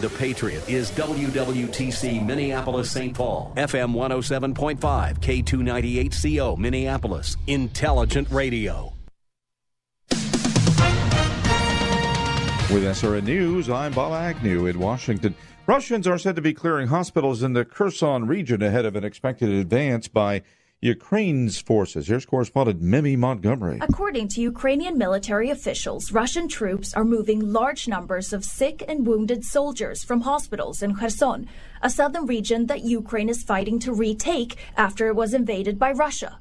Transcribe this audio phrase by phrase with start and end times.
[0.00, 3.14] The Patriot is WWTC Minneapolis St.
[3.14, 4.78] Paul, FM 107.5,
[5.18, 8.94] K298CO Minneapolis, Intelligent Radio.
[12.70, 15.34] With SRN News, I'm Bob Agnew in Washington.
[15.66, 19.50] Russians are said to be clearing hospitals in the Kherson region ahead of an expected
[19.50, 20.40] advance by
[20.82, 22.06] Ukraine's forces.
[22.08, 23.80] Here's correspondent Mimi Montgomery.
[23.82, 29.44] According to Ukrainian military officials, Russian troops are moving large numbers of sick and wounded
[29.44, 31.46] soldiers from hospitals in Kherson,
[31.82, 36.40] a southern region that Ukraine is fighting to retake after it was invaded by Russia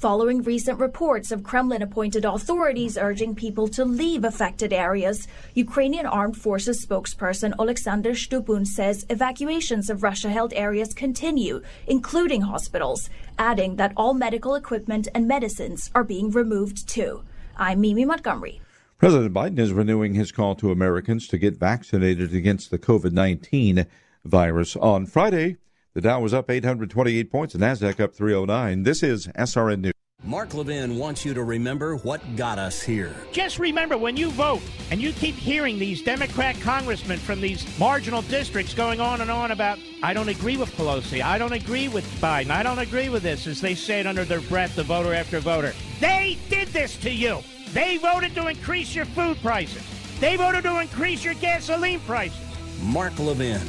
[0.00, 5.28] following recent reports of Kremlin appointed authorities urging people to leave affected areas.
[5.54, 13.10] Ukrainian Armed Forces spokesperson Oleksandr Shtupun says evacuations of Russia held areas continue, including hospitals,
[13.38, 17.22] adding that all medical equipment and medicines are being removed too.
[17.58, 18.62] I'm Mimi Montgomery.
[18.96, 23.84] President Biden is renewing his call to Americans to get vaccinated against the COVID 19
[24.24, 24.76] virus.
[24.76, 25.58] On Friday,
[25.94, 28.84] the Dow was up 828 points, the Nasdaq up 309.
[28.84, 29.92] This is SRN News.
[30.22, 33.14] Mark Levin wants you to remember what got us here.
[33.32, 34.60] Just remember when you vote
[34.90, 39.50] and you keep hearing these Democrat congressmen from these marginal districts going on and on
[39.50, 43.22] about, I don't agree with Pelosi, I don't agree with Biden, I don't agree with
[43.22, 45.72] this, as they say it under their breath, the voter after voter.
[46.00, 47.42] They did this to you.
[47.72, 49.82] They voted to increase your food prices,
[50.20, 52.38] they voted to increase your gasoline prices.
[52.82, 53.60] Mark Levin,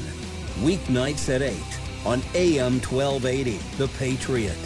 [0.60, 4.58] weeknights at 8 on AM 1280, The Patriot.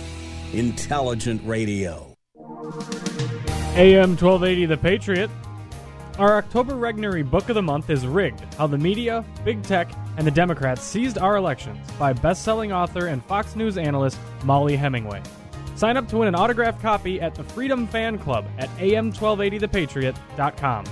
[0.54, 2.16] Intelligent Radio.
[3.76, 5.30] AM 1280, The Patriot.
[6.18, 10.26] Our October Regnery Book of the Month is Rigged How the Media, Big Tech, and
[10.26, 15.22] the Democrats Seized Our Elections by best selling author and Fox News analyst Mollie Hemingway.
[15.76, 20.86] Sign up to win an autographed copy at the Freedom Fan Club at am1280thepatriot.com.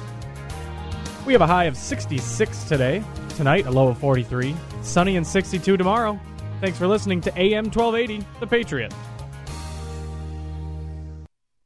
[1.26, 3.02] We have a high of 66 today.
[3.38, 4.54] Tonight, a low of 43.
[4.82, 6.20] Sunny and 62 tomorrow.
[6.62, 8.94] Thanks for listening to AM 1280, The Patriot.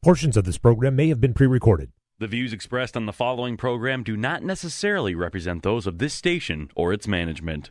[0.04, 1.92] Portions of this program may have been pre recorded.
[2.20, 6.70] The views expressed on the following program do not necessarily represent those of this station
[6.76, 7.70] or its management.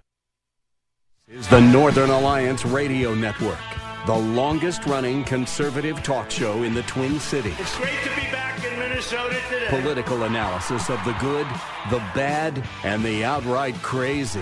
[1.26, 3.58] Is the Northern Alliance Radio Network,
[4.06, 7.56] the longest running conservative talk show in the Twin Cities.
[7.58, 9.66] It's great to be back in Minnesota today.
[9.68, 11.46] Political analysis of the good,
[11.90, 14.38] the bad, and the outright crazy.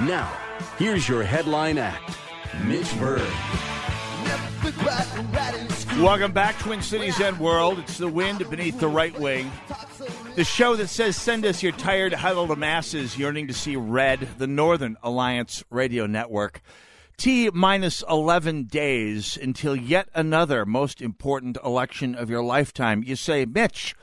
[0.00, 0.30] Now,
[0.78, 2.16] Here's your headline act
[2.64, 3.28] Mitch Berg.
[5.98, 7.78] Welcome back, Twin Cities and World.
[7.78, 9.50] It's the wind beneath the right wing.
[10.36, 14.46] The show that says, Send us your tired, huddled masses yearning to see red, the
[14.46, 16.60] Northern Alliance Radio Network.
[17.16, 23.02] T minus 11 days until yet another most important election of your lifetime.
[23.04, 23.96] You say, Mitch,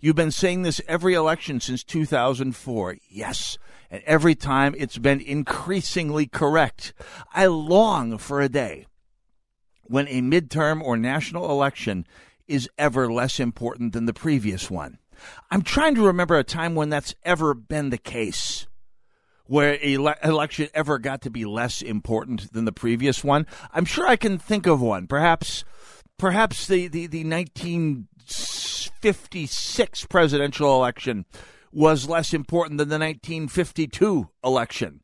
[0.00, 2.96] you've been saying this every election since 2004.
[3.10, 3.58] Yes.
[3.92, 6.94] And every time it's been increasingly correct.
[7.34, 8.86] I long for a day
[9.82, 12.06] when a midterm or national election
[12.48, 14.96] is ever less important than the previous one.
[15.50, 18.66] I'm trying to remember a time when that's ever been the case,
[19.44, 23.46] where a le- election ever got to be less important than the previous one.
[23.74, 25.06] I'm sure I can think of one.
[25.06, 25.64] Perhaps,
[26.16, 31.26] perhaps the, the, the 1956 presidential election
[31.72, 35.00] was less important than the 1952 election.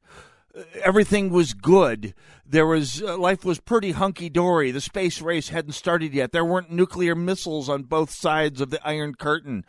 [0.83, 2.15] Everything was good.
[2.45, 4.71] There was uh, life was pretty hunky dory.
[4.71, 6.33] The space race hadn't started yet.
[6.33, 9.65] There weren't nuclear missiles on both sides of the Iron Curtain.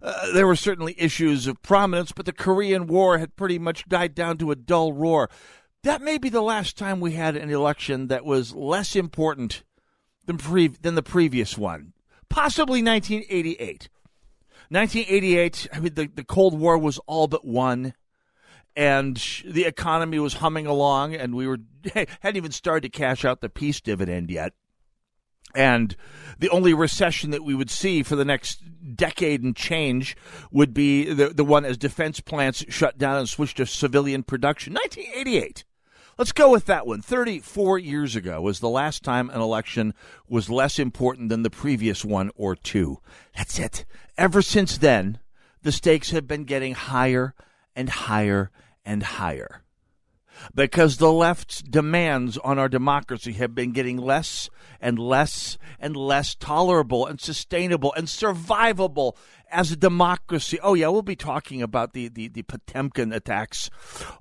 [0.00, 4.14] Uh, there were certainly issues of prominence, but the Korean War had pretty much died
[4.14, 5.30] down to a dull roar.
[5.84, 9.62] That may be the last time we had an election that was less important
[10.26, 11.92] than pre- than the previous one.
[12.28, 13.88] Possibly 1988.
[14.72, 17.92] 1988, I mean, the, the Cold War was all but won,
[18.74, 21.58] and the economy was humming along, and we were
[21.94, 24.54] hadn't even started to cash out the peace dividend yet.
[25.54, 25.94] And
[26.38, 28.62] the only recession that we would see for the next
[28.96, 30.16] decade and change
[30.50, 34.72] would be the, the one as defense plants shut down and switched to civilian production.
[34.72, 35.64] 1988.
[36.18, 37.00] Let's go with that one.
[37.00, 39.94] 34 years ago was the last time an election
[40.28, 42.98] was less important than the previous one or two.
[43.36, 43.84] That's it.
[44.18, 45.18] Ever since then,
[45.62, 47.34] the stakes have been getting higher
[47.74, 48.50] and higher
[48.84, 49.61] and higher
[50.54, 54.50] because the left's demands on our democracy have been getting less
[54.80, 59.16] and less and less tolerable and sustainable and survivable
[59.50, 60.58] as a democracy.
[60.62, 63.70] Oh, yeah, we'll be talking about the, the, the Potemkin attacks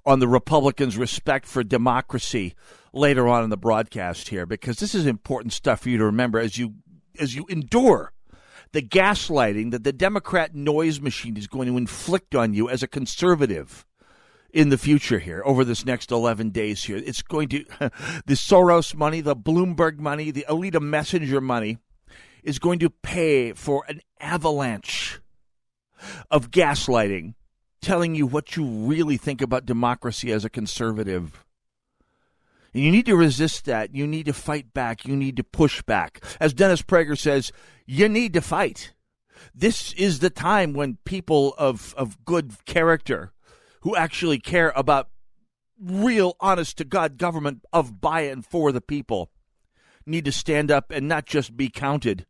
[0.05, 2.53] on the Republicans' respect for democracy
[2.93, 6.39] later on in the broadcast here because this is important stuff for you to remember
[6.39, 6.73] as you
[7.19, 8.13] as you endure
[8.73, 12.87] the gaslighting that the Democrat noise machine is going to inflict on you as a
[12.87, 13.85] conservative
[14.53, 16.97] in the future here over this next 11 days here.
[16.97, 17.65] It's going to,
[18.25, 21.77] the Soros money, the Bloomberg money, the Alida Messinger money
[22.43, 25.19] is going to pay for an avalanche
[26.29, 27.35] of gaslighting,
[27.81, 31.45] telling you what you really think about democracy as a conservative.
[32.73, 33.93] And you need to resist that.
[33.93, 35.05] You need to fight back.
[35.05, 36.23] You need to push back.
[36.39, 37.51] As Dennis Prager says,
[37.85, 38.93] you need to fight.
[39.53, 43.33] This is the time when people of, of good character
[43.81, 45.09] who actually care about
[45.79, 49.31] real, honest to God government of by and for the people
[50.05, 52.25] need to stand up and not just be counted,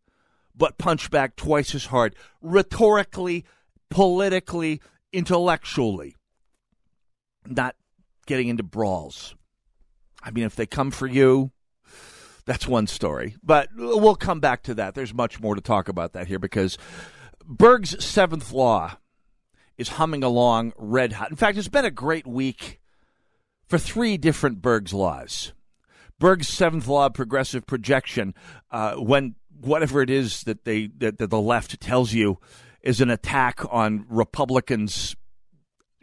[0.56, 3.46] but punch back twice as hard, rhetorically,
[3.90, 4.82] politically,
[5.14, 6.16] intellectually,
[7.46, 7.76] not
[8.26, 9.36] getting into brawls.
[10.24, 11.52] I mean, if they come for you,
[12.46, 13.36] that's one story.
[13.44, 14.94] But we'll come back to that.
[14.94, 16.78] There's much more to talk about that here because
[17.46, 18.98] Berg's seventh law
[19.82, 21.32] is humming along red hot.
[21.32, 22.80] In fact, it's been a great week
[23.68, 25.54] for three different Berg's laws.
[26.20, 28.36] Berg's seventh law of progressive projection,
[28.70, 32.38] uh, when whatever it is that they that, that the left tells you
[32.82, 35.16] is an attack on Republicans'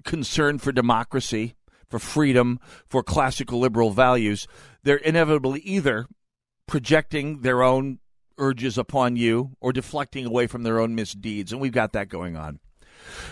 [0.05, 1.55] concern for democracy,
[1.89, 2.59] for freedom,
[2.89, 4.49] for classical liberal values,
[4.83, 6.07] they're inevitably either
[6.67, 8.01] projecting their own
[8.39, 11.53] urges upon you or deflecting away from their own misdeeds.
[11.53, 12.59] And we've got that going on.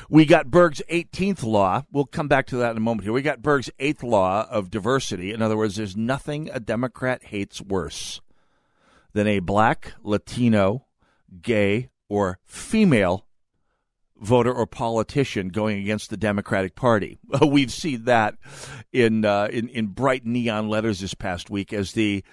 [0.08, 1.84] We got Berg's 18th law.
[1.90, 3.12] We'll come back to that in a moment here.
[3.12, 5.32] We got Berg's 8th law of diversity.
[5.32, 8.20] In other words, there's nothing a Democrat hates worse
[9.12, 10.86] than a black, Latino,
[11.42, 13.26] gay, or female
[14.20, 17.18] voter or politician going against the Democratic Party.
[17.46, 18.36] We've seen that
[18.92, 22.24] in, uh, in, in bright neon letters this past week as the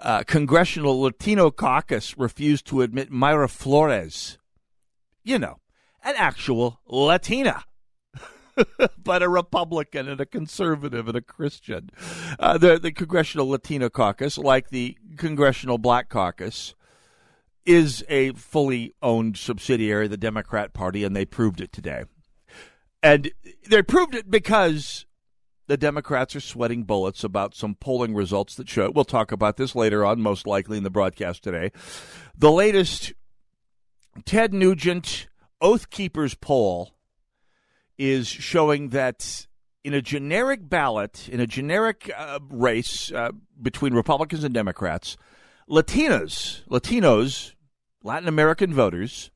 [0.00, 4.38] uh, Congressional Latino Caucus refused to admit Mayra Flores.
[5.24, 5.56] You know,
[6.06, 7.64] an actual Latina.
[9.02, 11.90] but a Republican and a conservative and a Christian.
[12.38, 16.74] Uh, the, the Congressional Latino Caucus, like the Congressional Black Caucus,
[17.66, 22.04] is a fully owned subsidiary of the Democrat Party, and they proved it today.
[23.02, 23.30] And
[23.68, 25.04] they proved it because
[25.66, 28.90] the Democrats are sweating bullets about some polling results that show.
[28.90, 31.72] We'll talk about this later on, most likely in the broadcast today.
[32.38, 33.12] The latest
[34.24, 35.26] Ted Nugent
[35.60, 36.92] Oath Keepers poll
[37.98, 39.46] is showing that
[39.84, 43.30] in a generic ballot, in a generic uh, race uh,
[43.60, 45.16] between Republicans and Democrats,
[45.68, 47.54] Latinas, Latinos,
[48.02, 49.30] Latin American voters,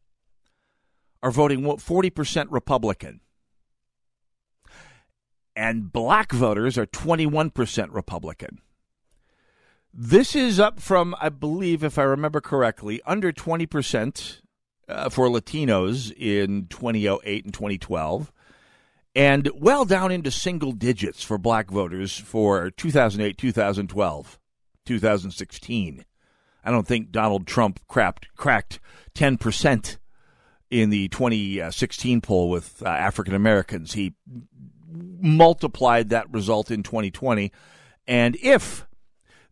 [1.22, 3.20] are voting 40% Republican.
[5.54, 8.60] And black voters are 21% Republican.
[9.92, 14.40] This is up from, I believe, if I remember correctly, under 20%
[14.90, 18.32] uh, for Latinos in 2008 and 2012,
[19.14, 24.38] and well down into single digits for black voters for 2008, 2012,
[24.86, 26.04] 2016.
[26.62, 28.80] I don't think Donald Trump crapped, cracked
[29.14, 29.96] 10%
[30.70, 33.94] in the 2016 poll with uh, African Americans.
[33.94, 34.14] He
[34.92, 37.52] multiplied that result in 2020.
[38.06, 38.86] And if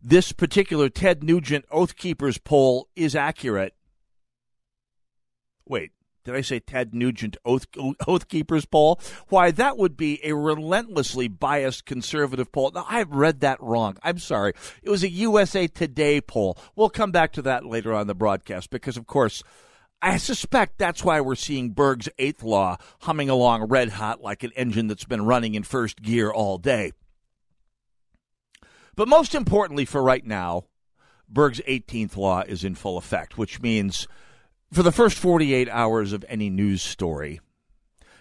[0.01, 3.73] this particular Ted Nugent Oath Keepers poll is accurate,
[5.69, 5.91] Wait,
[6.25, 7.67] did I say Ted Nugent Oath,
[8.07, 8.99] Oath Keepers poll?
[9.29, 12.71] Why, that would be a relentlessly biased conservative poll.
[12.73, 13.97] Now, I've read that wrong.
[14.03, 14.53] I'm sorry.
[14.83, 16.57] It was a USA Today poll.
[16.75, 19.43] We'll come back to that later on the broadcast because, of course,
[20.01, 24.51] I suspect that's why we're seeing Berg's eighth law humming along red hot like an
[24.55, 26.93] engine that's been running in first gear all day.
[28.95, 30.65] But most importantly for right now,
[31.29, 34.07] Berg's 18th law is in full effect, which means
[34.71, 37.39] for the first 48 hours of any news story,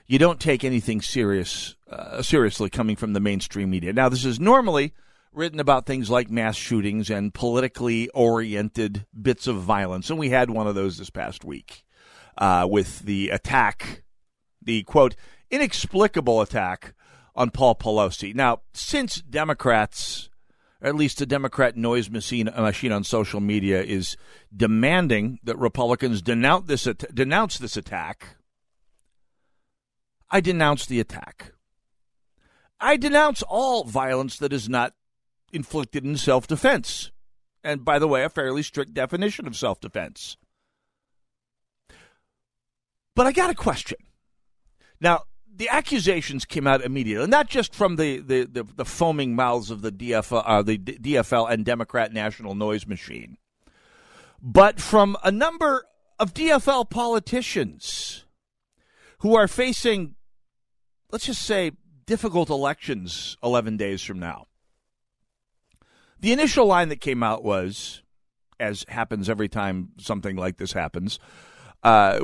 [0.07, 3.93] you don't take anything serious uh, seriously coming from the mainstream media.
[3.93, 4.95] Now, this is normally
[5.33, 10.51] written about things like mass shootings and politically oriented bits of violence, and we had
[10.51, 11.85] one of those this past week
[12.39, 14.03] uh, with the attack,
[14.63, 15.15] the quote
[15.51, 16.95] inexplicable attack
[17.35, 18.35] on Paul Pelosi.
[18.35, 20.29] Now, since Democrats
[20.81, 24.17] at least the Democrat noise machine, machine on social media is
[24.55, 28.37] demanding that Republicans denounce this, denounce this attack.
[30.31, 31.53] I denounce the attack.
[32.81, 34.95] I denounce all violence that is not
[35.53, 37.11] inflicted in self defense.
[37.65, 40.37] And by the way, a fairly strict definition of self defense.
[43.17, 43.99] But I got a question.
[45.01, 45.23] Now,
[45.59, 49.83] the accusations came out immediately, not just from the, the, the, the foaming mouths of
[49.83, 53.37] the DFL, uh, the DFL and Democrat National Noise Machine,
[54.41, 55.85] but from a number
[56.19, 58.25] of DFL politicians
[59.19, 60.15] who are facing,
[61.11, 61.73] let's just say,
[62.07, 64.47] difficult elections 11 days from now.
[66.21, 68.03] The initial line that came out was,
[68.61, 71.19] as happens every time something like this happens,
[71.83, 72.19] uh,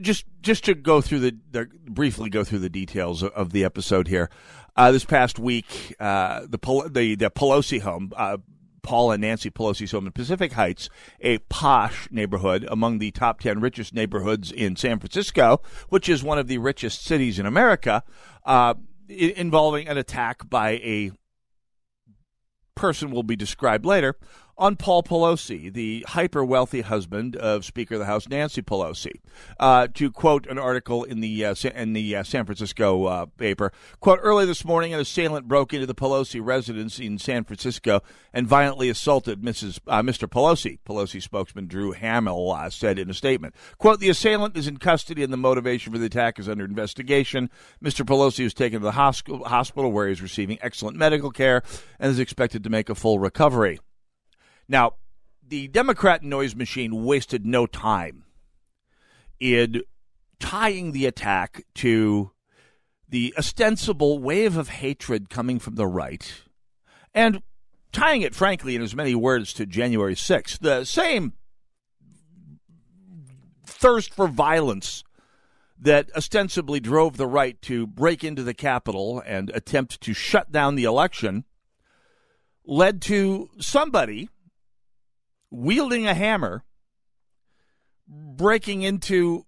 [0.00, 4.08] just just to go through the, the, briefly go through the details of, the episode
[4.08, 4.30] here.
[4.76, 6.58] Uh, this past week, uh, the,
[6.90, 8.36] the the Pelosi home, uh,
[8.82, 13.60] Paul and Nancy Pelosi's home in Pacific Heights, a posh neighborhood among the top 10
[13.60, 18.02] richest neighborhoods in San Francisco, which is one of the richest cities in America,
[18.44, 18.74] uh,
[19.08, 21.12] involving an attack by a
[22.74, 24.16] person will be described later
[24.62, 29.20] on Paul Pelosi, the hyper wealthy husband of Speaker of the House Nancy Pelosi.
[29.58, 33.72] Uh, to quote an article in the uh, in the uh, San Francisco uh, paper,
[33.98, 38.02] quote: Early this morning, an assailant broke into the Pelosi residence in San Francisco
[38.32, 39.80] and violently assaulted Mrs.
[39.88, 40.28] Uh, Mr.
[40.28, 40.78] Pelosi.
[40.86, 45.24] Pelosi spokesman Drew Hamill uh, said in a statement, "Quote: The assailant is in custody
[45.24, 47.50] and the motivation for the attack is under investigation.
[47.82, 48.06] Mr.
[48.06, 51.64] Pelosi was taken to the hospital where he is receiving excellent medical care
[51.98, 53.80] and is expected to make a full recovery."
[54.72, 54.94] Now,
[55.46, 58.24] the Democrat noise machine wasted no time
[59.38, 59.82] in
[60.40, 62.30] tying the attack to
[63.06, 66.32] the ostensible wave of hatred coming from the right
[67.12, 67.42] and
[67.92, 70.60] tying it, frankly, in as many words to January 6th.
[70.60, 71.34] The same
[73.66, 75.04] thirst for violence
[75.78, 80.76] that ostensibly drove the right to break into the Capitol and attempt to shut down
[80.76, 81.44] the election
[82.64, 84.30] led to somebody
[85.52, 86.64] wielding a hammer,
[88.08, 89.44] breaking into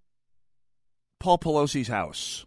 [1.19, 2.45] Paul Pelosi's house,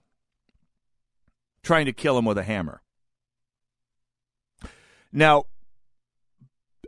[1.62, 2.80] trying to kill him with a hammer.
[5.12, 5.44] Now,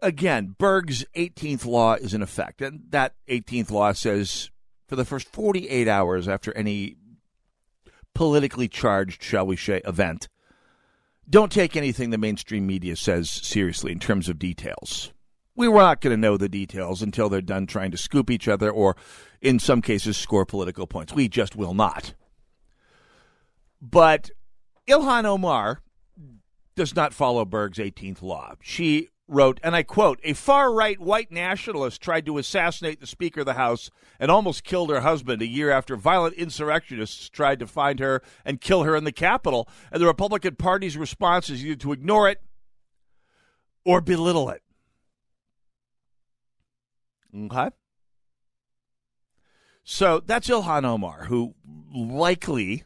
[0.00, 2.62] again, Berg's 18th law is in effect.
[2.62, 4.50] And that 18th law says
[4.88, 6.96] for the first 48 hours after any
[8.14, 10.28] politically charged, shall we say, event,
[11.28, 15.12] don't take anything the mainstream media says seriously in terms of details
[15.57, 18.49] we were not going to know the details until they're done trying to scoop each
[18.49, 18.97] other or,
[19.40, 21.12] in some cases, score political points.
[21.12, 22.14] We just will not.
[23.80, 24.30] But
[24.88, 25.80] Ilhan Omar
[26.76, 28.54] does not follow Berg's 18th law.
[28.62, 33.40] She wrote, and I quote, a far right white nationalist tried to assassinate the Speaker
[33.40, 37.66] of the House and almost killed her husband a year after violent insurrectionists tried to
[37.66, 39.69] find her and kill her in the Capitol.
[39.92, 42.42] And the Republican Party's response is either to ignore it
[43.85, 44.62] or belittle it.
[47.37, 47.70] Okay.
[49.84, 51.54] So that's Ilhan Omar, who
[51.92, 52.84] likely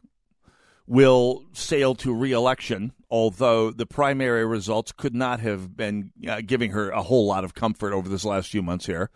[0.87, 6.91] will sail to reelection, although the primary results could not have been uh, giving her
[6.91, 9.11] a whole lot of comfort over this last few months here.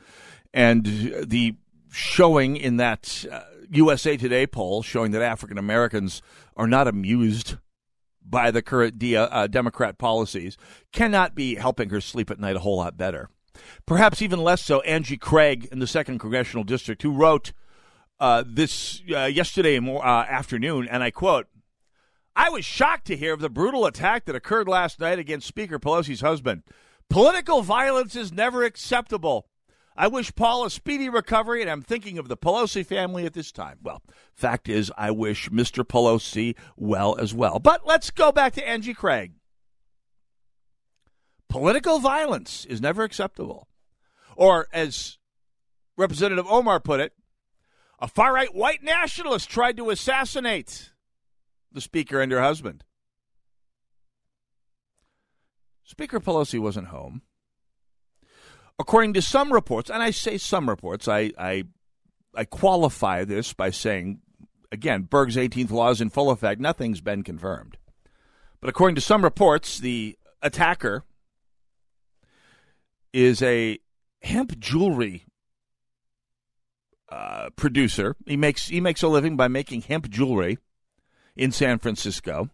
[0.53, 0.85] And
[1.27, 1.57] the
[1.91, 6.23] showing in that uh, USA Today poll showing that African Americans
[6.57, 7.57] are not amused
[8.25, 10.57] by the current uh, Democrat policies
[10.93, 13.31] cannot be helping her sleep at night a whole lot better.
[13.87, 17.53] Perhaps even less so, Angie Craig in the second congressional district, who wrote
[18.21, 21.47] uh, this uh, yesterday more, uh, afternoon, and I quote.
[22.35, 25.81] I was shocked to hear of the brutal attack that occurred last night against Speaker
[25.81, 26.63] Pelosi's husband.
[27.11, 29.49] Political violence is never acceptable.
[29.97, 33.51] I wish Paul a speedy recovery, and I'm thinking of the Pelosi family at this
[33.51, 33.79] time.
[33.83, 34.01] Well,
[34.33, 35.83] fact is, I wish Mr.
[35.83, 37.59] Pelosi well as well.
[37.59, 39.33] But let's go back to Angie Craig.
[41.49, 43.69] Political violence is never acceptable.
[44.37, 45.19] Or, as
[45.97, 47.13] Representative Omar put it,
[47.99, 50.91] a far right white nationalist tried to assassinate
[51.73, 52.85] the Speaker and her husband.
[55.85, 57.23] Speaker Pelosi wasn't home.
[58.79, 61.65] According to some reports, and I say some reports, I, I,
[62.35, 64.21] I qualify this by saying,
[64.71, 66.61] again, Berg's 18th law is in full effect.
[66.61, 67.79] Nothing's been confirmed.
[68.61, 71.05] But according to some reports, the attacker
[73.13, 73.79] is a
[74.23, 75.25] hemp jewelry
[77.09, 78.17] uh, producer.
[78.27, 80.59] He makes he makes a living by making hemp jewelry
[81.37, 82.51] in San Francisco.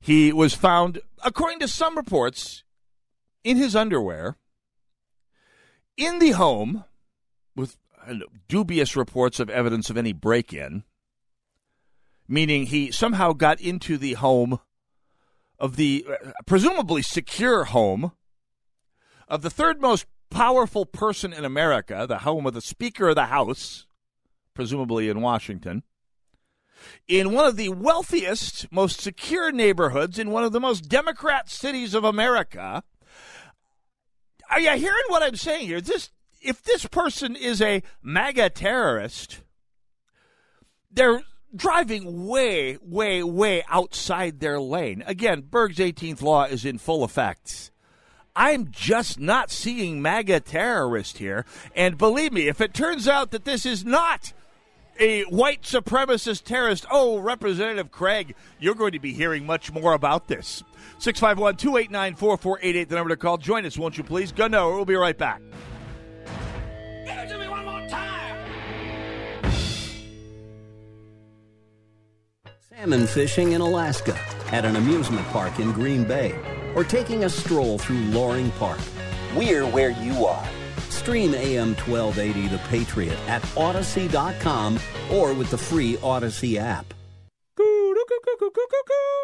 [0.00, 2.62] He was found, according to some reports,
[3.42, 4.36] in his underwear
[5.96, 6.84] in the home
[7.54, 7.76] with
[8.48, 10.84] dubious reports of evidence of any break in,
[12.28, 14.58] meaning he somehow got into the home
[15.58, 18.12] of the uh, presumably secure home
[19.34, 23.26] of the third most powerful person in America, the home of the Speaker of the
[23.26, 23.84] House,
[24.54, 25.82] presumably in Washington,
[27.08, 31.94] in one of the wealthiest, most secure neighborhoods in one of the most Democrat cities
[31.94, 32.84] of America.
[34.48, 35.80] Are you hearing what I'm saying here?
[35.80, 36.10] This,
[36.40, 39.40] if this person is a MAGA terrorist,
[40.92, 41.22] they're
[41.52, 45.02] driving way, way, way outside their lane.
[45.08, 47.72] Again, Berg's 18th law is in full effect.
[48.36, 51.46] I'm just not seeing MAGA terrorist here.
[51.76, 54.32] And believe me, if it turns out that this is not
[54.98, 60.26] a white supremacist terrorist, oh, Representative Craig, you're going to be hearing much more about
[60.26, 60.64] this.
[60.98, 63.36] 651 289 4488, the number to call.
[63.38, 64.32] Join us, won't you please?
[64.32, 65.40] Go no, we'll be right back.
[67.04, 68.36] Give it to me one more time.
[72.70, 74.18] Salmon fishing in Alaska,
[74.50, 76.34] at an amusement park in Green Bay,
[76.74, 78.80] or taking a stroll through Loring Park.
[79.36, 80.48] We're where you are.
[80.90, 84.78] Stream AM 1280 The Patriot at Odyssey.com
[85.12, 86.94] or with the free Odyssey app.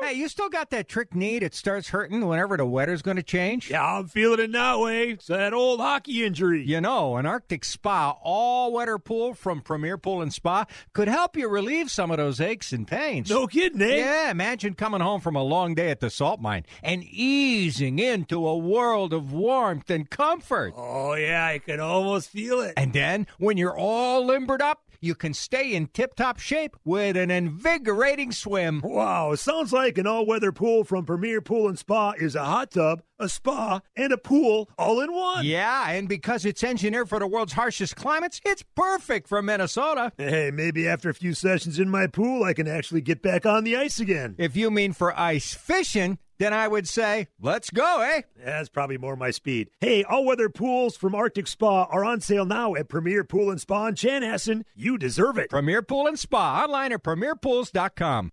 [0.02, 3.22] Hey, you still got that trick knee that starts hurting whenever the weather's going to
[3.22, 3.70] change?
[3.70, 5.10] Yeah, I'm feeling it now, way.
[5.10, 6.64] It's that old hockey injury.
[6.64, 11.48] You know, an Arctic Spa all-weather pool from Premier Pool and Spa could help you
[11.48, 13.30] relieve some of those aches and pains.
[13.30, 13.96] No kidding, eh?
[13.96, 18.46] Yeah, imagine coming home from a long day at the salt mine and easing into
[18.46, 20.72] a world of warmth and comfort.
[20.76, 22.74] Oh, yeah, I can almost feel it.
[22.76, 27.30] And then, when you're all limbered up, you can stay in tip-top shape with an
[27.30, 28.80] invigorating swim.
[28.84, 33.02] Wow, sounds like an all-weather pool from Premier Pool and Spa is a hot tub,
[33.18, 35.44] a spa, and a pool all in one.
[35.44, 40.12] Yeah, and because it's engineered for the world's harshest climates, it's perfect for Minnesota.
[40.16, 43.64] Hey, maybe after a few sessions in my pool, I can actually get back on
[43.64, 44.34] the ice again.
[44.38, 48.22] If you mean for ice fishing, then I would say, let's go, eh?
[48.42, 49.68] That's probably more my speed.
[49.78, 53.60] Hey, all weather pools from Arctic Spa are on sale now at Premier Pool and
[53.60, 54.64] Spa in Chanhassen.
[54.74, 55.50] You deserve it.
[55.50, 58.32] Premier Pool and Spa, online at premierpools.com.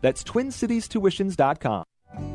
[0.00, 1.84] That's TwinCitiesTuitions.com.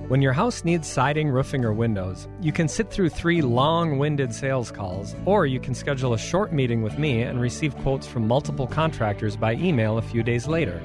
[0.07, 4.33] When your house needs siding, roofing, or windows, you can sit through three long winded
[4.33, 8.27] sales calls, or you can schedule a short meeting with me and receive quotes from
[8.27, 10.81] multiple contractors by email a few days later.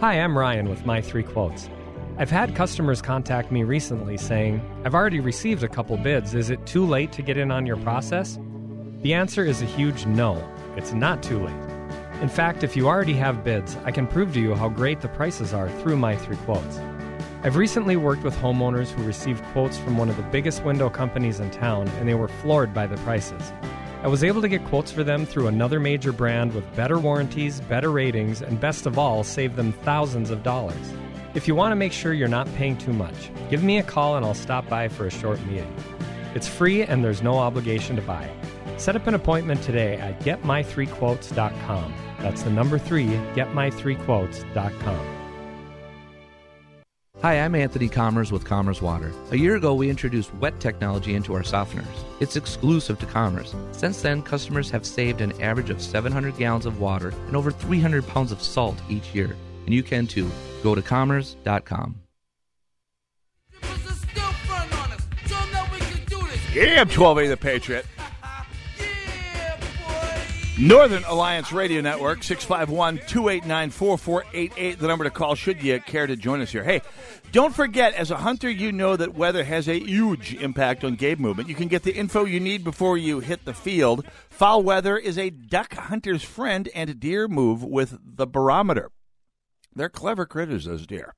[0.00, 1.68] Hi, I'm Ryan with My Three Quotes.
[2.18, 6.34] I've had customers contact me recently saying, I've already received a couple bids.
[6.34, 8.38] Is it too late to get in on your process?
[9.02, 10.42] The answer is a huge no.
[10.76, 11.75] It's not too late.
[12.22, 15.08] In fact, if you already have bids, I can prove to you how great the
[15.08, 16.78] prices are through my three quotes.
[17.42, 21.40] I've recently worked with homeowners who received quotes from one of the biggest window companies
[21.40, 23.52] in town, and they were floored by the prices.
[24.02, 27.60] I was able to get quotes for them through another major brand with better warranties,
[27.60, 30.94] better ratings, and best of all, save them thousands of dollars.
[31.34, 34.16] If you want to make sure you're not paying too much, give me a call
[34.16, 35.74] and I'll stop by for a short meeting.
[36.34, 38.30] It's free and there's no obligation to buy.
[38.76, 41.94] Set up an appointment today at getmy3quotes.com.
[42.20, 45.16] That's the number three, getmy3quotes.com.
[47.22, 49.10] Hi, I'm Anthony Commers with Commers Water.
[49.30, 51.86] A year ago, we introduced wet technology into our softeners.
[52.20, 53.54] It's exclusive to Commers.
[53.72, 58.06] Since then, customers have saved an average of 700 gallons of water and over 300
[58.06, 59.34] pounds of salt each year.
[59.64, 60.30] And you can too.
[60.62, 61.96] Go to commers.com.
[66.52, 67.86] Yeah, 1280 The Patriot.
[70.58, 76.16] Northern Alliance Radio Network, 651 289 4488, the number to call should you care to
[76.16, 76.64] join us here.
[76.64, 76.80] Hey,
[77.30, 81.20] don't forget, as a hunter, you know that weather has a huge impact on game
[81.20, 81.50] movement.
[81.50, 84.06] You can get the info you need before you hit the field.
[84.30, 88.90] Foul weather is a duck hunter's friend, and deer move with the barometer.
[89.74, 91.12] They're clever critters, those deer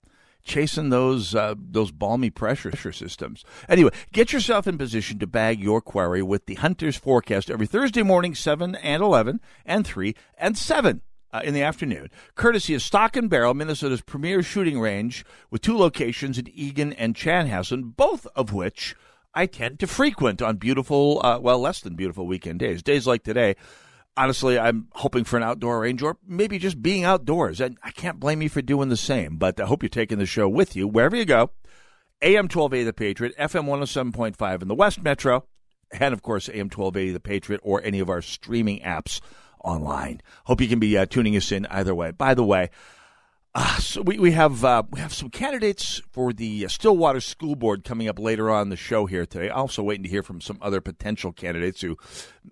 [0.49, 3.45] chasing those uh, those balmy pressure systems.
[3.69, 8.03] Anyway, get yourself in position to bag your quarry with the Hunter's Forecast every Thursday
[8.03, 11.03] morning, seven and eleven, and three and seven.
[11.31, 15.77] Uh, in the afternoon, courtesy of Stock and Barrel, Minnesota's premier shooting range, with two
[15.77, 18.97] locations in Eagan and Chanhassen, both of which
[19.35, 22.83] I tend to frequent on beautiful, uh, well, less than beautiful weekend days.
[22.83, 23.57] Days like today,
[24.19, 27.61] honestly, I'm hoping for an outdoor range or maybe just being outdoors.
[27.61, 30.27] And I can't blame you for doing the same, but I hope you're taking the
[30.27, 31.53] show with you wherever you go.
[32.21, 35.47] AM 1280 The Patriot, FM 107.5 in the West Metro,
[35.93, 39.21] and of course, AM 1280 The Patriot or any of our streaming apps
[39.63, 40.21] online.
[40.45, 42.11] Hope you can be uh, tuning us in either way.
[42.11, 42.71] By the way,
[43.61, 47.83] uh, so we, we have uh, we have some candidates for the Stillwater School Board
[47.83, 49.49] coming up later on the show here today.
[49.49, 51.97] Also waiting to hear from some other potential candidates who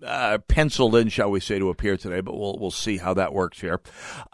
[0.03, 2.19] uh, penciled in, shall we say, to appear today.
[2.19, 3.79] But we'll we'll see how that works here.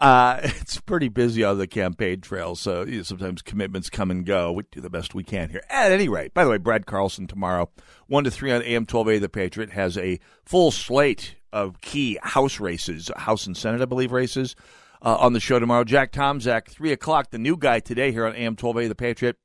[0.00, 4.26] Uh, it's pretty busy on the campaign trail, so you know, sometimes commitments come and
[4.26, 4.50] go.
[4.50, 5.62] We do the best we can here.
[5.70, 7.70] At any rate, by the way, Brad Carlson tomorrow,
[8.08, 9.20] one to three on AM twelve A.
[9.20, 14.10] The Patriot has a full slate of key House races, House and Senate, I believe,
[14.10, 14.56] races
[15.04, 15.84] uh, on the show tomorrow.
[15.84, 19.36] Jack Tomczak, 3 o'clock, the new guy today here on AM 12A, The Patriot.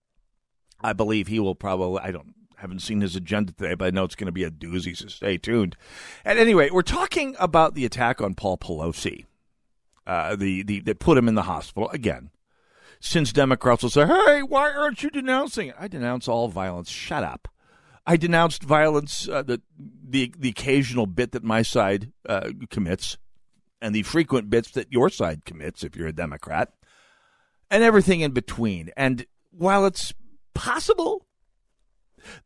[0.82, 4.04] I believe he will probably, I don't haven't seen his agenda today, but I know
[4.04, 5.76] it's going to be a doozy, so stay tuned.
[6.26, 9.26] At any rate, we're talking about the attack on Paul Pelosi,
[10.06, 12.32] uh, the, the that put him in the hospital again.
[13.00, 15.76] Since Democrats will say, "Hey, why aren't you denouncing?" It?
[15.80, 16.90] I denounce all violence.
[16.90, 17.48] Shut up.
[18.06, 23.18] I denounced violence, uh, the the the occasional bit that my side uh, commits
[23.82, 26.74] and the frequent bits that your side commits if you're a Democrat,
[27.70, 28.90] and everything in between.
[28.98, 30.14] And while it's
[30.54, 31.26] possible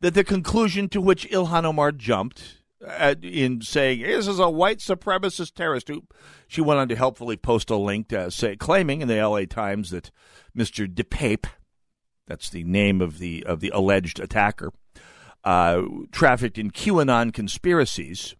[0.00, 2.62] that the conclusion to which Ilhan Omar jumped
[3.22, 6.02] in saying this is a white supremacist terrorist, who
[6.46, 9.46] she went on to helpfully post a link to say, claiming in the L.A.
[9.46, 10.10] Times that
[10.56, 10.86] Mr.
[10.86, 11.46] DePape,
[12.26, 14.72] that's the name of the of the alleged attacker,
[15.44, 18.34] uh, trafficked in QAnon conspiracies.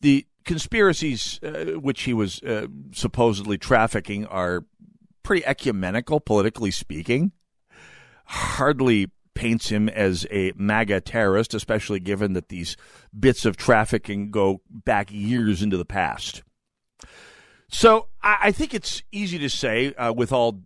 [0.00, 4.64] The conspiracies uh, which he was uh, supposedly trafficking are
[5.22, 7.32] pretty ecumenical, politically speaking.
[8.26, 12.76] Hardly paints him as a MAGA terrorist, especially given that these
[13.18, 16.42] bits of trafficking go back years into the past.
[17.68, 20.60] So I, I think it's easy to say, uh, with all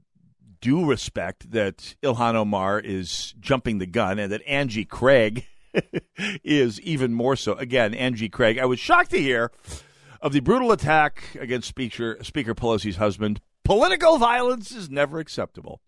[0.60, 5.46] due respect, that Ilhan Omar is jumping the gun and that Angie Craig
[6.44, 7.54] is even more so.
[7.54, 8.58] Again, Angie Craig.
[8.58, 9.50] I was shocked to hear
[10.20, 13.40] of the brutal attack against Speaker Speaker Pelosi's husband.
[13.64, 15.80] Political violence is never acceptable.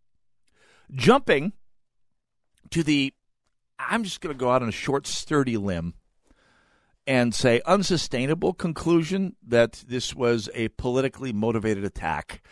[0.93, 1.53] Jumping
[2.71, 3.15] to the,
[3.79, 5.95] I'm just going to go out on a short, sturdy limb
[7.07, 12.43] and say unsustainable conclusion that this was a politically motivated attack.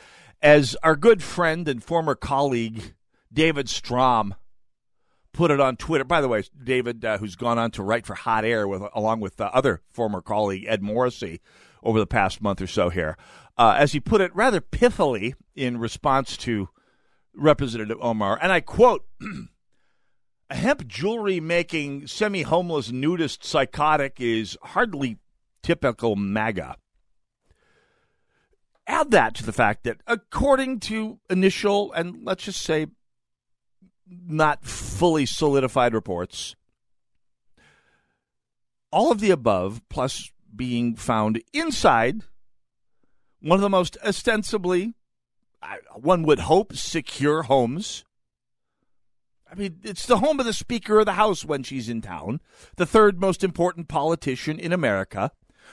[0.40, 2.94] As our good friend and former colleague
[3.32, 4.34] David Strom
[5.38, 6.02] put it on Twitter.
[6.02, 9.20] By the way, David, uh, who's gone on to write for Hot Air with along
[9.20, 11.40] with uh, other former colleague Ed Morrissey
[11.80, 13.16] over the past month or so here,
[13.56, 16.70] uh, as he put it rather pithily in response to
[17.34, 19.06] Representative Omar, and I quote.
[20.50, 25.18] A hemp jewelry making semi homeless nudist psychotic is hardly
[25.62, 26.76] typical MAGA.
[28.86, 32.86] Add that to the fact that, according to initial and let's just say
[34.08, 36.56] not fully solidified reports.
[38.90, 42.22] All of the above, plus being found inside
[43.40, 44.94] one of the most ostensibly,
[45.94, 48.04] one would hope, secure homes.
[49.50, 52.40] I mean, it's the home of the Speaker of the House when she's in town,
[52.76, 55.32] the third most important politician in America,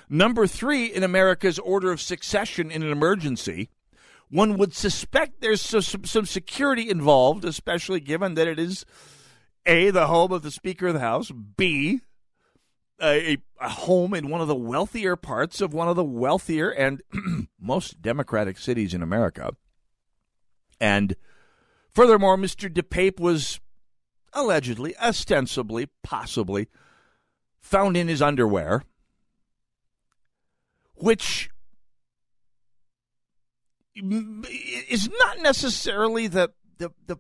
[0.10, 3.70] number three in America's order of succession in an emergency,
[4.30, 8.86] one would suspect there's some, some security involved, especially given that it is
[9.66, 12.02] A, the home of the Speaker of the House, B,
[13.02, 17.02] a, a home in one of the wealthier parts of one of the wealthier and
[17.60, 19.52] most democratic cities in America.
[20.80, 21.16] And
[21.92, 22.72] furthermore, Mr.
[22.72, 23.60] DePape was
[24.34, 26.68] allegedly, ostensibly, possibly
[27.60, 28.84] found in his underwear,
[30.96, 31.50] which
[33.96, 37.18] is not necessarily the, the the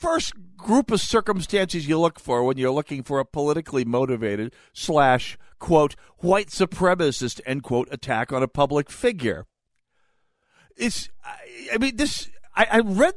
[0.00, 5.36] first group of circumstances you look for when you're looking for a politically motivated slash
[5.58, 9.46] quote white supremacist end quote attack on a public figure.
[10.76, 11.36] It's I,
[11.74, 13.14] I mean this I, I read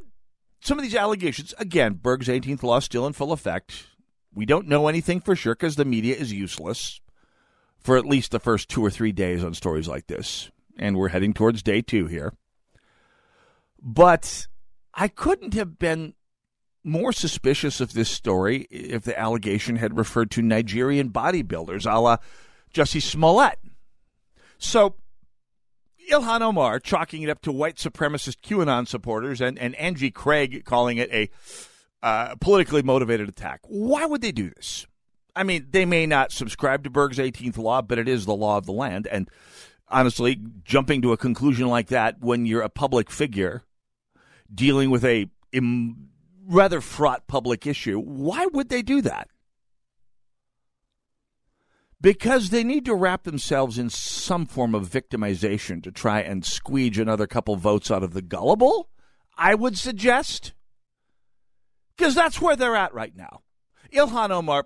[0.62, 2.00] some of these allegations again.
[2.02, 3.88] Berg's 18th law still in full effect.
[4.34, 7.02] We don't know anything for sure because the media is useless
[7.80, 10.50] for at least the first two or three days on stories like this.
[10.78, 12.34] And we're heading towards day two here.
[13.84, 14.48] But
[14.94, 16.14] I couldn't have been
[16.84, 22.18] more suspicious of this story if the allegation had referred to Nigerian bodybuilders a la
[22.74, 23.60] Jussie Smollett.
[24.58, 24.96] So,
[26.10, 30.98] Ilhan Omar chalking it up to white supremacist QAnon supporters and, and Angie Craig calling
[30.98, 31.30] it a
[32.02, 33.62] uh, politically motivated attack.
[33.64, 34.86] Why would they do this?
[35.36, 38.58] I mean, they may not subscribe to Berg's 18th law, but it is the law
[38.58, 39.08] of the land.
[39.08, 39.30] And
[39.88, 43.64] honestly, jumping to a conclusion like that when you're a public figure
[44.54, 46.10] dealing with a Im-
[46.46, 48.00] rather fraught public issue.
[48.00, 49.30] Why would they do that?
[52.02, 56.98] Because they need to wrap themselves in some form of victimization to try and squeege
[56.98, 58.90] another couple votes out of the gullible,
[59.38, 60.54] I would suggest.
[61.96, 63.42] Because that's where they're at right now.
[63.94, 64.66] Ilhan Omar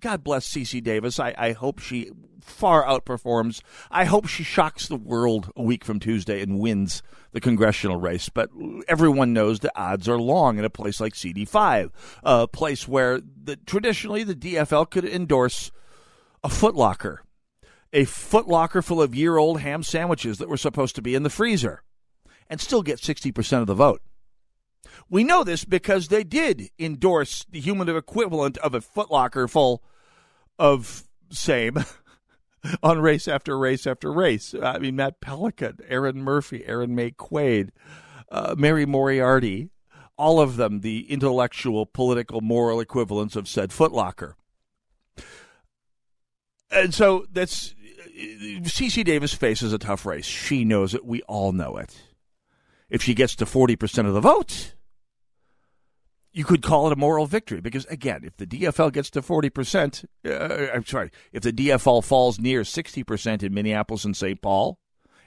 [0.00, 1.18] God bless Cece Davis.
[1.18, 2.10] I, I hope she
[2.42, 3.62] far outperforms.
[3.90, 7.02] I hope she shocks the world a week from Tuesday and wins
[7.32, 8.28] the congressional race.
[8.28, 8.50] But
[8.88, 11.90] everyone knows the odds are long in a place like CD5,
[12.22, 15.70] a place where the, traditionally the DFL could endorse
[16.42, 17.18] a footlocker,
[17.92, 21.30] a footlocker full of year old ham sandwiches that were supposed to be in the
[21.30, 21.82] freezer,
[22.48, 24.02] and still get 60% of the vote.
[25.08, 29.82] We know this because they did endorse the human equivalent of a footlocker full
[30.58, 31.78] of same
[32.82, 34.54] on race after race after race.
[34.60, 37.72] I mean, Matt Pelikan, Erin Murphy, Erin Maye Quade,
[38.30, 39.70] uh, Mary Moriarty,
[40.16, 44.34] all of them the intellectual, political, moral equivalents of said footlocker.
[46.70, 47.74] And so that's
[48.16, 50.26] CC Davis faces a tough race.
[50.26, 51.04] She knows it.
[51.04, 52.02] We all know it.
[52.88, 54.74] If she gets to 40% of the vote,
[56.32, 59.50] you could call it a moral victory because again, if the DFL gets to forty
[59.50, 64.40] percent, uh, I'm sorry, if the DFL falls near sixty percent in Minneapolis and St.
[64.40, 64.78] Paul,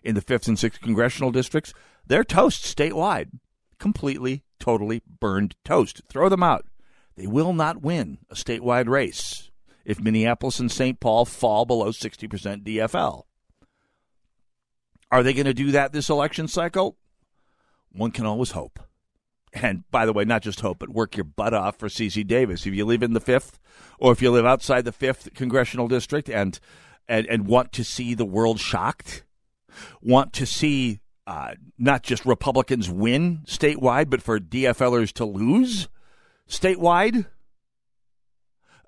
[0.04, 1.74] in the fifth and sixth congressional districts,
[2.06, 3.32] they're toast statewide,
[3.80, 6.02] completely, totally burned toast.
[6.08, 6.66] Throw them out.
[7.16, 9.52] They will not win a statewide race
[9.86, 11.00] if Minneapolis and St.
[11.00, 13.24] Paul fall below sixty percent DFL.
[15.12, 16.98] Are they going to do that this election cycle?
[17.92, 18.80] One can always hope
[19.54, 22.66] and by the way, not just hope, but work your butt off for CC Davis.
[22.66, 23.60] If you live in the fifth,
[24.00, 26.60] or if you live outside the fifth congressional district, and
[27.08, 29.24] and, and want to see the world shocked,
[30.02, 35.88] want to see uh, not just Republicans win statewide, but for DFLers to lose
[36.50, 37.26] statewide,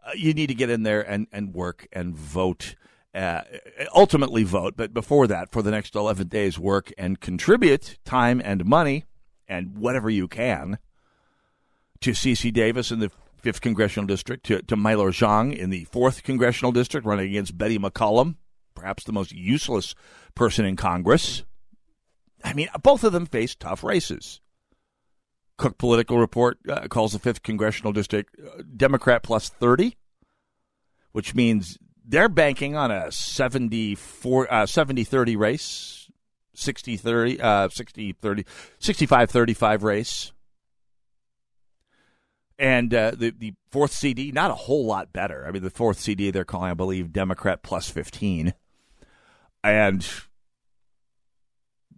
[0.05, 2.75] uh, you need to get in there and, and work and vote.
[3.13, 3.41] Uh,
[3.95, 8.65] ultimately, vote, but before that, for the next 11 days, work and contribute time and
[8.65, 9.05] money
[9.47, 10.77] and whatever you can
[12.01, 13.11] to CC Davis in the
[13.43, 17.57] 5th Congressional District, to, to May Lor Xiong in the 4th Congressional District, running against
[17.57, 18.35] Betty McCollum,
[18.73, 19.95] perhaps the most useless
[20.33, 21.43] person in Congress.
[22.43, 24.41] I mean, both of them face tough races.
[25.57, 29.95] Cook Political Report uh, calls the 5th Congressional District uh, Democrat plus 30,
[31.11, 33.97] which means they're banking on a 70
[34.49, 35.94] uh, 30 race
[36.55, 38.45] 60 30, uh, 60 30,
[38.79, 40.31] 65 35 race.
[42.57, 45.45] And uh, the, the fourth CD, not a whole lot better.
[45.45, 48.53] I mean, the fourth CD they're calling, I believe, Democrat plus 15.
[49.63, 50.07] And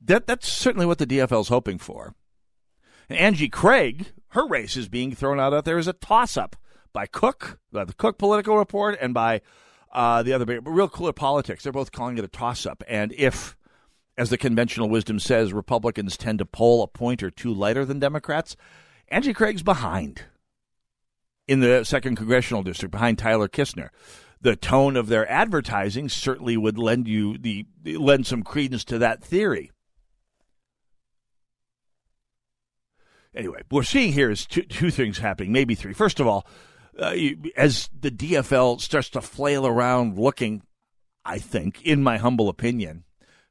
[0.04, 2.16] that that's certainly what the DFL is hoping for.
[3.10, 6.56] And Angie Craig, her race is being thrown out out there as a toss up
[6.94, 9.42] by Cook, by the Cook Political Report, and by
[9.92, 11.62] uh, the other big RealClearPolitics.
[11.62, 12.84] They're both calling it a toss up.
[12.88, 13.57] And if
[14.18, 18.00] as the conventional wisdom says, Republicans tend to poll a point or two lighter than
[18.00, 18.58] Democrats.
[19.10, 20.24] Angie Craig's behind
[21.48, 23.90] in the second congressional district, behind Tyler Kistner.
[24.42, 29.24] The tone of their advertising certainly would lend you the lend some credence to that
[29.24, 29.72] theory.
[33.34, 35.94] Anyway, what we're seeing here is two, two things happening, maybe three.
[35.94, 36.46] First of all,
[37.00, 37.16] uh,
[37.56, 40.64] as the DFL starts to flail around looking,
[41.24, 43.04] I think, in my humble opinion,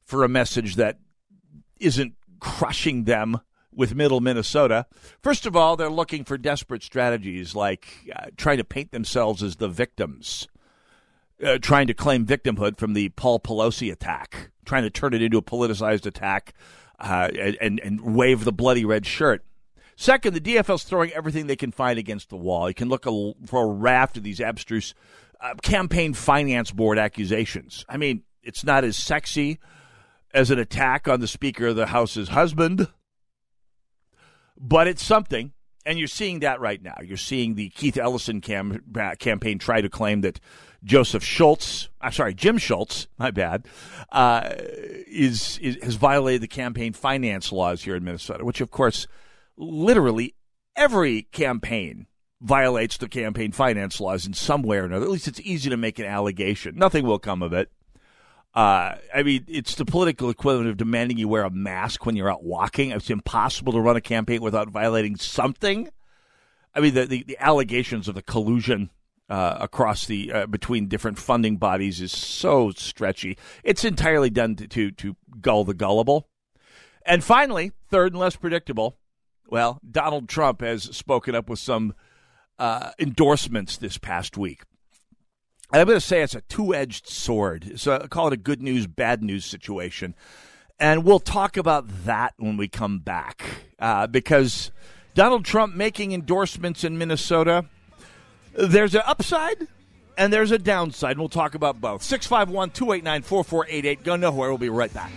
[0.07, 0.99] for a message that
[1.79, 3.41] isn't crushing them
[3.73, 4.87] with middle Minnesota.
[5.21, 9.57] First of all, they're looking for desperate strategies like uh, trying to paint themselves as
[9.57, 10.49] the victims,
[11.45, 15.37] uh, trying to claim victimhood from the Paul Pelosi attack, trying to turn it into
[15.37, 16.55] a politicized attack
[16.99, 17.29] uh,
[17.61, 19.45] and, and wave the bloody red shirt.
[19.97, 22.69] Second, the DFL's throwing everything they can find against the wall.
[22.69, 24.95] You can look for a raft of these abstruse
[25.41, 27.85] uh, campaign finance board accusations.
[27.89, 29.59] I mean, it's not as sexy
[30.37, 32.89] as an attack on the Speaker of the House's husband,
[34.59, 35.53] but it's something.
[35.87, 36.97] And you're seeing that right now.
[37.03, 38.83] You're seeing the Keith Ellison cam-
[39.19, 40.41] campaign try to claim that
[40.85, 43.67] Joseph Schultz, I'm sorry, Jim Schultz, my bad,
[44.13, 44.51] uh,
[45.07, 49.07] is, is has violated the campaign finance laws here in Minnesota, which of course,
[49.57, 50.35] literally
[50.75, 52.09] every campaign
[52.43, 55.07] violates the campaign finance laws in some way or another.
[55.07, 56.77] At least it's easy to make an allegation.
[56.77, 57.71] Nothing will come of it.
[58.57, 62.33] Uh, I mean, it's the political equivalent of demanding you wear a mask when you're
[62.33, 62.91] out walking.
[62.91, 65.91] It's impossible to run a campaign without violating something.
[66.75, 68.89] I mean, the, the, the allegations of the collusion
[69.29, 73.37] uh, across the uh, between different funding bodies is so stretchy.
[73.63, 76.29] It's entirely done to, to, to gull the gullible.
[77.05, 78.97] And finally, third and less predictable,
[79.51, 81.95] Well, Donald Trump has spoken up with some
[82.59, 84.63] uh, endorsements this past week.
[85.73, 87.79] And I'm going to say it's a two edged sword.
[87.81, 90.15] So I call it a good news, bad news situation.
[90.79, 93.45] And we'll talk about that when we come back.
[93.79, 94.71] Uh, because
[95.15, 97.65] Donald Trump making endorsements in Minnesota,
[98.53, 99.67] there's an upside
[100.17, 101.13] and there's a downside.
[101.13, 102.03] And we'll talk about both.
[102.03, 104.05] 651 289 4488.
[104.05, 104.51] Go nowhere.
[104.51, 105.11] We'll be right back.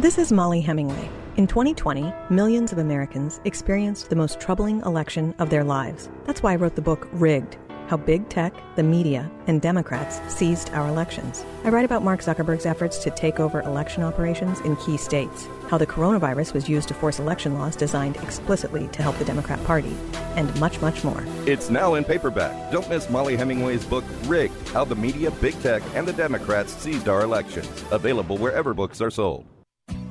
[0.00, 1.10] This is Mollie Hemingway.
[1.36, 6.08] In 2020, millions of Americans experienced the most troubling election of their lives.
[6.24, 7.58] That's why I wrote the book Rigged
[7.88, 11.44] How Big Tech, the Media, and Democrats Seized Our Elections.
[11.64, 15.76] I write about Mark Zuckerberg's efforts to take over election operations in key states, how
[15.76, 19.94] the coronavirus was used to force election laws designed explicitly to help the Democrat Party,
[20.34, 21.22] and much, much more.
[21.44, 22.72] It's now in paperback.
[22.72, 27.06] Don't miss Mollie Hemingway's book, Rigged How the Media, Big Tech, and the Democrats Seized
[27.06, 27.84] Our Elections.
[27.90, 29.44] Available wherever books are sold.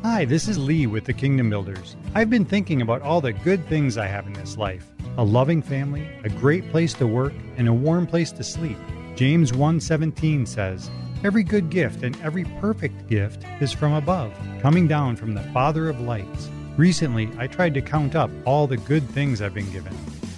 [0.02, 1.98] Hi, this is Lee with the Kingdom Builders.
[2.16, 5.62] I've been thinking about all the good things I have in this life a loving
[5.62, 8.78] family, a great place to work, and a warm place to sleep.
[9.16, 10.90] James 1:17 says,
[11.26, 14.32] "Every good gift and every perfect gift is from above,
[14.62, 18.78] coming down from the Father of lights." Recently, I tried to count up all the
[18.78, 19.94] good things I've been given.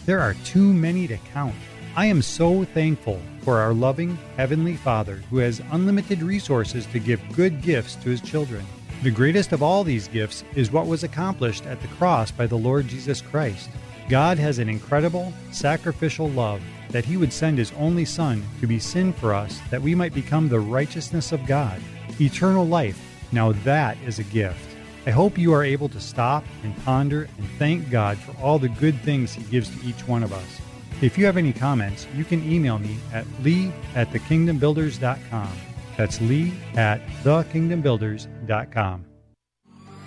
[0.07, 1.53] There are too many to count.
[1.95, 7.21] I am so thankful for our loving Heavenly Father who has unlimited resources to give
[7.33, 8.65] good gifts to His children.
[9.03, 12.57] The greatest of all these gifts is what was accomplished at the cross by the
[12.57, 13.71] Lord Jesus Christ.
[14.09, 18.77] God has an incredible, sacrificial love that He would send His only Son to be
[18.77, 21.81] sin for us that we might become the righteousness of God.
[22.19, 24.75] Eternal life, now that is a gift.
[25.07, 28.69] I hope you are able to stop and ponder and thank God for all the
[28.69, 30.61] good things He gives to each one of us.
[31.01, 35.70] If you have any comments, you can email me at lee at thekingdombuilders.com.
[35.97, 39.05] That's lee at thekingdombuilders.com.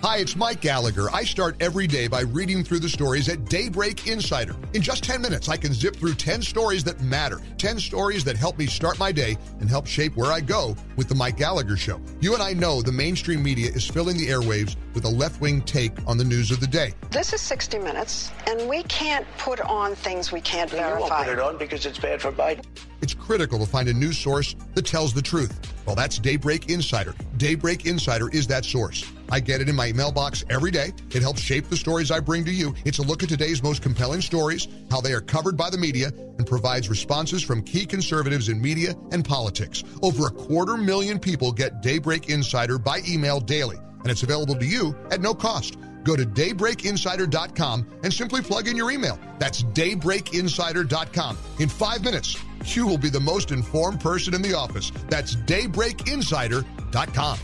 [0.01, 1.09] Hi, it's Mike Gallagher.
[1.11, 4.55] I start every day by reading through the stories at Daybreak Insider.
[4.73, 8.37] In just 10 minutes, I can zip through 10 stories that matter, 10 stories that
[8.37, 11.75] help me start my day and help shape where I go with The Mike Gallagher
[11.75, 11.99] Show.
[12.19, 15.61] You and I know the mainstream media is filling the airwaves with a left wing
[15.61, 16.93] take on the news of the day.
[17.11, 20.95] This is 60 Minutes, and we can't put on things we can't verify.
[20.95, 22.63] You won't put it on because it's bad for Biden.
[23.01, 25.53] It's critical to find a news source that tells the truth.
[25.85, 27.13] Well, that's Daybreak Insider.
[27.37, 29.05] Daybreak Insider is that source.
[29.29, 30.93] I get it in my mailbox every day.
[31.11, 32.73] It helps shape the stories I bring to you.
[32.85, 36.11] It's a look at today's most compelling stories, how they are covered by the media,
[36.37, 39.83] and provides responses from key conservatives in media and politics.
[40.01, 44.65] Over a quarter million people get Daybreak Insider by email daily, and it's available to
[44.65, 45.77] you at no cost.
[46.03, 49.17] Go to daybreakinsider.com and simply plug in your email.
[49.39, 51.37] That's daybreakinsider.com.
[51.57, 54.91] In five minutes, you will be the most informed person in the office.
[55.09, 57.39] That's daybreakinsider.com.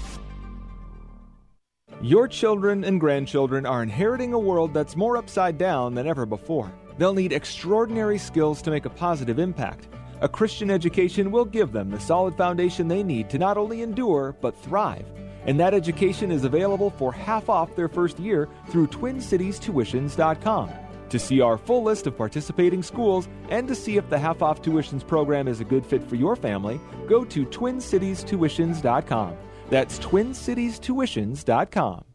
[2.04, 6.72] Your children and grandchildren are inheriting a world that's more upside down than ever before.
[7.00, 9.88] They'll need extraordinary skills to make a positive impact.
[10.22, 14.36] A Christian education will give them the solid foundation they need to not only endure,
[14.40, 15.08] but thrive.
[15.46, 20.70] And that education is available for half off their first year through TwinCitiesTuitions.com.
[21.10, 24.62] To see our full list of participating schools and to see if the half off
[24.62, 29.36] tuitions program is a good fit for your family, go to TwinCitiesTuitions.com.
[29.70, 32.06] That's TwinCitiesTuitions.com.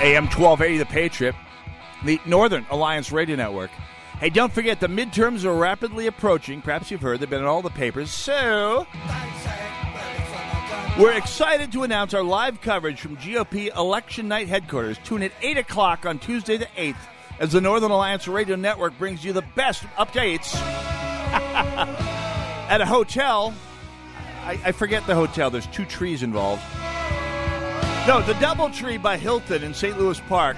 [0.00, 1.34] AM 1280, The Patriot,
[2.04, 3.70] the Northern Alliance Radio Network.
[4.20, 6.62] Hey, don't forget the midterms are rapidly approaching.
[6.62, 8.10] Perhaps you've heard they've been in all the papers.
[8.10, 8.86] So,
[10.98, 14.98] we're excited to announce our live coverage from GOP Election Night headquarters.
[15.04, 16.96] Tune at 8 o'clock on Tuesday the 8th
[17.38, 20.56] as the Northern Alliance Radio Network brings you the best updates
[22.68, 23.54] at a hotel.
[24.44, 26.62] I, I forget the hotel, there's two trees involved.
[28.08, 29.98] No, the Doubletree by Hilton in St.
[29.98, 30.56] Louis Park.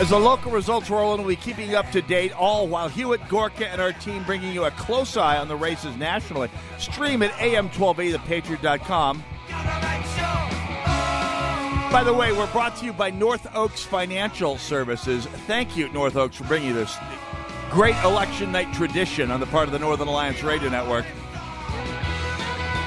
[0.00, 2.88] As the local results roll in, we'll be keeping you up to date, all while
[2.88, 6.50] Hewitt, Gorka, and our team bringing you a close eye on the races nationally.
[6.78, 9.22] Stream at am1280thepatriot.com.
[11.92, 15.26] By the way, we're brought to you by North Oaks Financial Services.
[15.46, 16.96] Thank you, North Oaks, for bringing you this
[17.70, 21.04] great election night tradition on the part of the Northern Alliance Radio Network.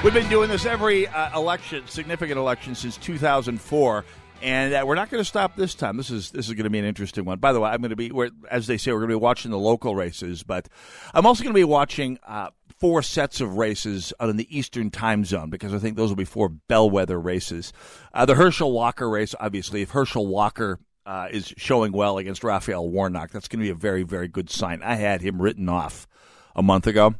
[0.04, 4.06] We've been doing this every uh, election, significant election, since 2004.
[4.42, 5.98] And uh, we're not going to stop this time.
[5.98, 7.40] This is this is going to be an interesting one.
[7.40, 8.12] By the way, I'm going to be,
[8.50, 10.68] as they say, we're going to be watching the local races, but
[11.14, 14.92] I'm also going to be watching uh, four sets of races out in the Eastern
[14.92, 17.74] time zone because I think those will be four bellwether races.
[18.14, 22.90] Uh, the Herschel Walker race, obviously, if Herschel Walker uh, is showing well against Raphael
[22.90, 24.82] Warnock, that's going to be a very, very good sign.
[24.84, 26.08] I had him written off
[26.56, 27.16] a month ago.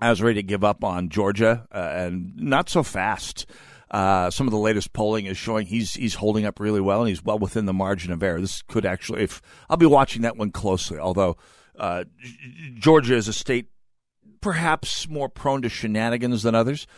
[0.00, 3.46] I was ready to give up on Georgia, uh, and not so fast.
[3.94, 7.08] Uh, some of the latest polling is showing he's he's holding up really well, and
[7.08, 8.40] he's well within the margin of error.
[8.40, 9.40] This could actually, if
[9.70, 10.98] I'll be watching that one closely.
[10.98, 11.36] Although
[11.78, 12.02] uh,
[12.74, 13.68] Georgia is a state
[14.40, 16.88] perhaps more prone to shenanigans than others.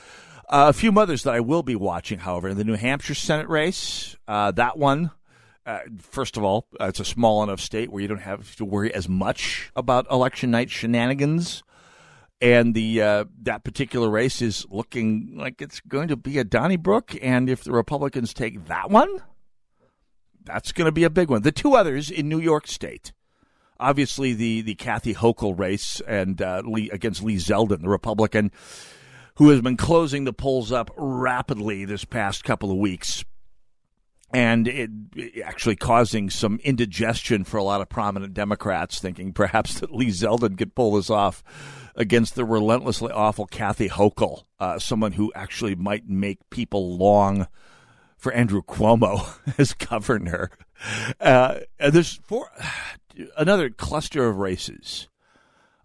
[0.49, 3.51] Uh, a few others that I will be watching, however, in the New Hampshire Senate
[3.51, 5.11] race, uh, that one.
[5.67, 8.65] Uh, first of all, uh, it's a small enough state where you don't have to
[8.65, 11.63] worry as much about election night shenanigans
[12.41, 17.17] and the uh, that particular race is looking like it's going to be a Donnybrook.
[17.23, 19.23] And if the Republicans take that one,
[20.45, 21.43] that's going to be a big one.
[21.43, 23.13] The two others in New York State,
[23.81, 28.53] obviously the the Kathy Hochul race and uh, Lee, against Lee Zeldin, the Republican,
[29.37, 33.25] who has been closing the polls up rapidly this past couple of weeks.
[34.33, 34.91] And it
[35.45, 40.59] actually causing some indigestion for a lot of prominent Democrats, thinking perhaps that Lee Zeldin
[40.59, 41.45] could pull this off
[41.95, 47.47] against the relentlessly awful Kathy Hochul, uh, someone who actually might make people long
[48.17, 50.51] for Andrew Cuomo as governor.
[51.21, 52.51] Uh, there's four,
[53.37, 55.09] another cluster of races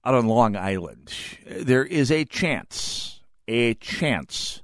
[0.03, 1.13] out on Long Island.
[1.45, 4.61] There is a chance, a chance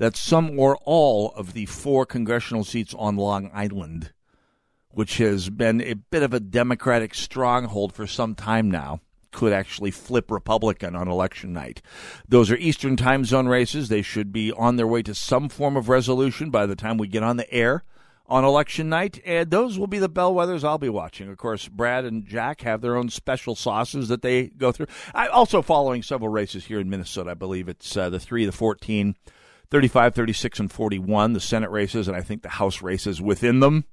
[0.00, 4.12] that some or all of the four congressional seats on Long Island,
[4.88, 9.90] which has been a bit of a Democratic stronghold for some time now, could actually
[9.90, 11.82] flip Republican on election night.
[12.26, 13.90] Those are Eastern time zone races.
[13.90, 17.06] They should be on their way to some form of resolution by the time we
[17.06, 17.84] get on the air
[18.26, 19.20] on election night.
[19.26, 21.28] And those will be the bellwethers I'll be watching.
[21.28, 24.86] Of course, Brad and Jack have their own special sauces that they go through.
[25.14, 27.32] I also following several races here in Minnesota.
[27.32, 29.14] I believe it's uh, the 3, the 14,
[29.70, 33.84] 35, 36, and 41, the Senate races, and I think the House races within them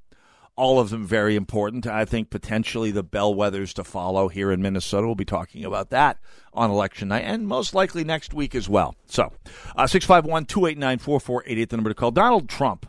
[0.58, 1.88] all of them very important.
[1.88, 5.06] I think potentially the bellwethers to follow here in Minnesota.
[5.06, 6.18] We'll be talking about that
[6.52, 8.96] on election night and most likely next week as well.
[9.06, 9.32] So,
[9.76, 12.12] uh, 651 289 4488, the number to call.
[12.12, 12.88] Donald Trump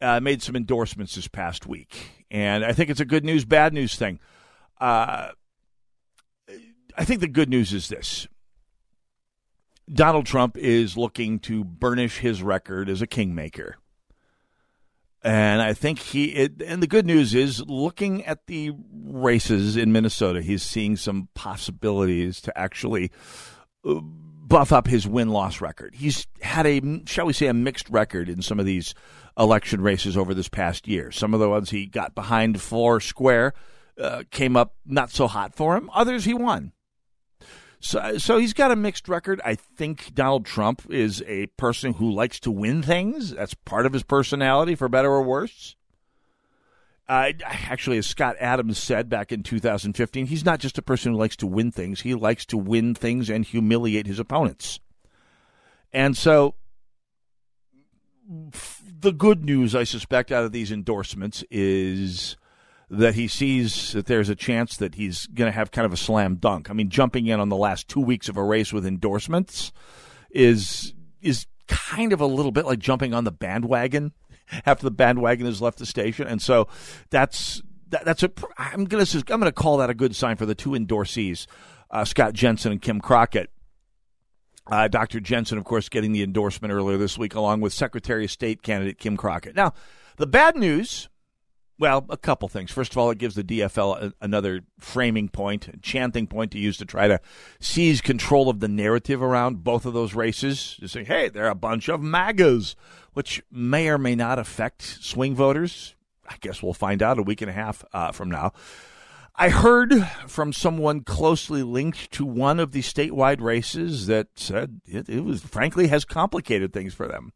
[0.00, 3.74] uh, made some endorsements this past week, and I think it's a good news, bad
[3.74, 4.20] news thing.
[4.80, 5.30] Uh,
[6.96, 8.28] I think the good news is this
[9.92, 13.76] Donald Trump is looking to burnish his record as a kingmaker.
[15.22, 19.90] And I think he, it, and the good news is looking at the races in
[19.90, 23.10] Minnesota, he's seeing some possibilities to actually
[23.86, 25.94] uh, buff up his win loss record.
[25.94, 28.94] He's had a, shall we say, a mixed record in some of these
[29.38, 31.10] election races over this past year.
[31.10, 33.54] Some of the ones he got behind four square
[33.98, 36.72] uh, came up not so hot for him, others he won.
[37.84, 39.42] So, so he's got a mixed record.
[39.44, 43.34] I think Donald Trump is a person who likes to win things.
[43.34, 45.76] That's part of his personality, for better or worse.
[47.06, 51.18] Uh, actually, as Scott Adams said back in 2015, he's not just a person who
[51.18, 52.00] likes to win things.
[52.00, 54.80] He likes to win things and humiliate his opponents.
[55.92, 56.54] And so,
[58.26, 62.38] the good news, I suspect, out of these endorsements is
[62.90, 65.96] that he sees that there's a chance that he's going to have kind of a
[65.96, 66.70] slam dunk.
[66.70, 69.72] I mean, jumping in on the last two weeks of a race with endorsements
[70.30, 74.12] is is kind of a little bit like jumping on the bandwagon
[74.66, 76.68] after the bandwagon has left the station, and so
[77.10, 78.30] that's that, that's a.
[78.58, 81.46] I'm gonna I'm gonna call that a good sign for the two endorsees,
[81.90, 83.50] uh, Scott Jensen and Kim Crockett.
[84.66, 85.20] Uh, Dr.
[85.20, 88.98] Jensen, of course, getting the endorsement earlier this week, along with Secretary of State candidate
[88.98, 89.54] Kim Crockett.
[89.54, 89.74] Now,
[90.16, 91.10] the bad news
[91.78, 92.70] well, a couple things.
[92.70, 96.84] First of all, it gives the DFL another framing point, chanting point to use to
[96.84, 97.20] try to
[97.58, 100.76] seize control of the narrative around both of those races.
[100.80, 102.76] To say, hey, they're a bunch of MAGAs,
[103.12, 105.94] which may or may not affect swing voters.
[106.28, 108.52] I guess we'll find out a week and a half uh, from now.
[109.36, 109.92] I heard
[110.28, 115.42] from someone closely linked to one of the statewide races that said it, it was
[115.42, 117.32] frankly has complicated things for them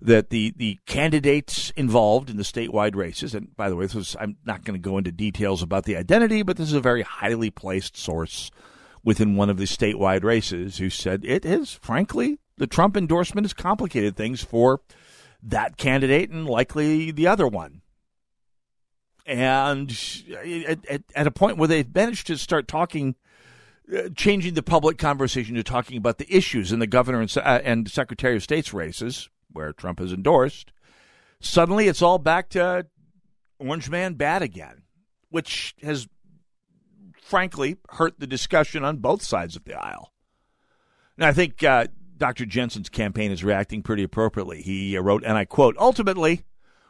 [0.00, 4.36] that the, the candidates involved in the statewide races, and by the way, this I'm
[4.44, 7.50] not going to go into details about the identity, but this is a very highly
[7.50, 8.50] placed source
[9.04, 13.54] within one of the statewide races who said it is, frankly, the Trump endorsement has
[13.54, 14.80] complicated things for
[15.42, 17.82] that candidate and likely the other one.
[19.26, 19.90] And
[20.66, 23.14] at, at, at a point where they've managed to start talking
[23.94, 27.60] uh, changing the public conversation to talking about the issues in the governor and, uh,
[27.64, 30.72] and secretary of state's races, where Trump has endorsed,
[31.40, 32.86] suddenly it's all back to
[33.58, 34.82] Orange Man bad again,
[35.30, 36.08] which has
[37.22, 40.12] frankly hurt the discussion on both sides of the aisle.
[41.16, 42.46] And I think uh, Dr.
[42.46, 44.62] Jensen's campaign is reacting pretty appropriately.
[44.62, 46.42] He uh, wrote, and I quote, ultimately,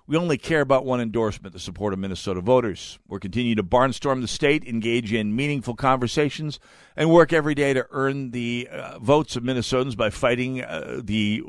[0.09, 2.99] we only care about one endorsement the support of Minnesota voters.
[3.07, 6.59] We're continuing to barnstorm the state, engage in meaningful conversations,
[6.97, 11.43] and work every day to earn the uh, votes of Minnesotans by fighting uh, the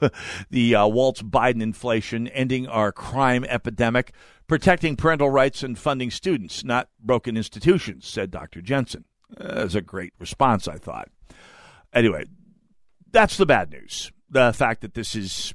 [0.50, 4.12] the uh, Walz Biden inflation, ending our crime epidemic,
[4.46, 8.62] protecting parental rights, and funding students, not broken institutions, said Dr.
[8.62, 9.04] Jensen.
[9.36, 11.10] That's a great response, I thought.
[11.92, 12.24] Anyway,
[13.12, 14.10] that's the bad news.
[14.30, 15.52] The fact that this is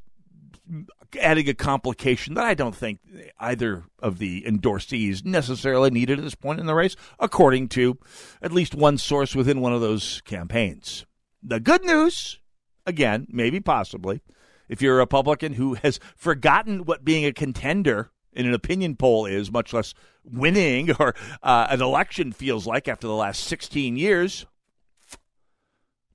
[1.19, 2.99] adding a complication that I don't think
[3.39, 7.97] either of the endorsees necessarily needed at this point in the race, according to
[8.41, 11.05] at least one source within one of those campaigns.
[11.43, 12.39] The good news,
[12.85, 14.21] again, maybe possibly,
[14.69, 19.25] if you're a Republican who has forgotten what being a contender in an opinion poll
[19.25, 19.93] is, much less
[20.23, 24.45] winning or uh, an election feels like after the last 16 years,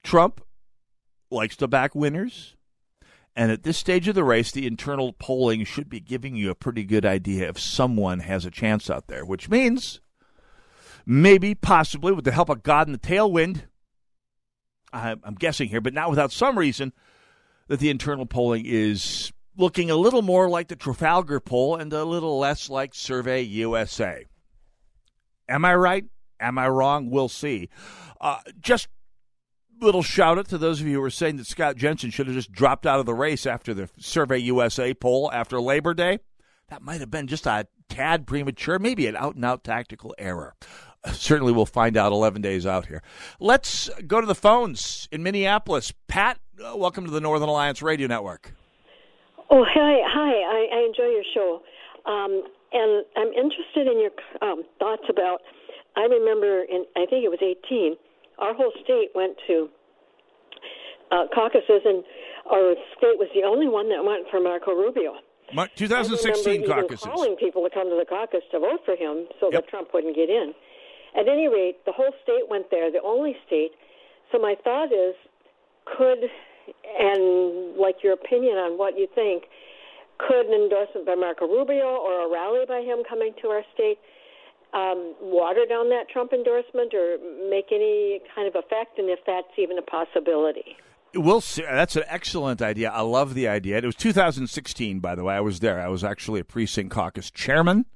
[0.03, 0.41] Trump
[1.31, 2.56] likes to back winners
[3.37, 6.55] and at this stage of the race, the internal polling should be giving you a
[6.55, 10.01] pretty good idea if someone has a chance out there, which means
[11.05, 13.65] maybe, possibly, with the help of God and the tailwind,
[14.91, 16.95] I'm guessing here, but not without some reason,
[17.69, 22.05] that the internal polling is looking a little more like the Trafalgar poll and a
[22.05, 24.25] little less like Survey USA.
[25.47, 26.05] Am I right?
[26.41, 27.11] Am I wrong?
[27.11, 27.69] We'll see.
[28.21, 28.89] Uh, just
[29.81, 32.37] little shout out to those of you who were saying that Scott Jensen should have
[32.37, 36.19] just dropped out of the race after the Survey USA poll after Labor Day.
[36.69, 40.55] That might have been just a tad premature, maybe an out and out tactical error.
[41.13, 43.03] Certainly, we'll find out 11 days out here.
[43.39, 45.93] Let's go to the phones in Minneapolis.
[46.09, 48.53] Pat, uh, welcome to the Northern Alliance Radio Network.
[49.51, 50.01] Oh, hi.
[50.05, 50.33] Hi.
[50.33, 51.63] I, I enjoy your show.
[52.07, 54.11] Um, and I'm interested in your
[54.43, 55.43] um, thoughts about.
[55.97, 57.97] I remember in, I think it was 18,
[58.39, 59.69] our whole state went to
[61.11, 62.05] uh, caucuses, and
[62.51, 65.15] our state was the only one that went for Marco Rubio.
[65.77, 67.07] 2016 caucuses.
[67.07, 69.63] calling people to come to the caucus to vote for him so yep.
[69.63, 70.53] that Trump wouldn't get in.
[71.15, 73.71] At any rate, the whole state went there, the only state.
[74.33, 75.15] So my thought is,
[75.87, 76.29] could
[76.99, 79.45] and like your opinion on what you think,
[80.19, 83.99] could an endorsement by Marco Rubio or a rally by him coming to our state
[84.77, 87.17] um, water down that Trump endorsement or
[87.49, 90.77] make any kind of effect, and if that's even a possibility.
[91.15, 91.63] We'll see.
[91.63, 92.91] That's an excellent idea.
[92.91, 93.79] I love the idea.
[93.79, 95.35] It was 2016, by the way.
[95.35, 95.81] I was there.
[95.81, 97.87] I was actually a precinct caucus chairman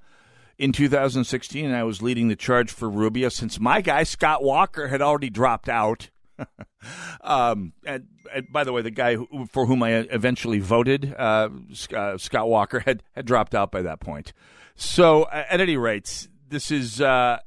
[0.57, 4.89] in 2016, and I was leading the charge for Rubio since my guy Scott Walker
[4.89, 6.09] had already dropped out.
[7.21, 11.51] um, and, and, by the way, the guy who, for whom I eventually voted, uh,
[11.95, 14.33] uh, Scott Walker, had had dropped out by that point.
[14.77, 17.39] So, at any rate, this is uh,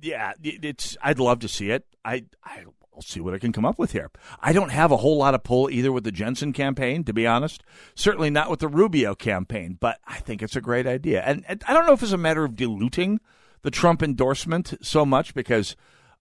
[0.00, 1.84] yeah, it's I'd love to see it.
[2.04, 4.10] I I will see what I can come up with here.
[4.40, 7.26] I don't have a whole lot of pull either with the Jensen campaign, to be
[7.26, 7.62] honest.
[7.94, 11.22] Certainly not with the Rubio campaign, but I think it's a great idea.
[11.22, 13.20] And, I don't know if it's a matter of diluting
[13.62, 15.76] the Trump endorsement so much because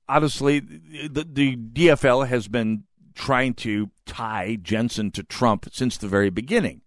[0.08, 2.84] honestly, the, the DFL has been
[3.16, 6.82] trying to tie Jensen to Trump since the very beginning.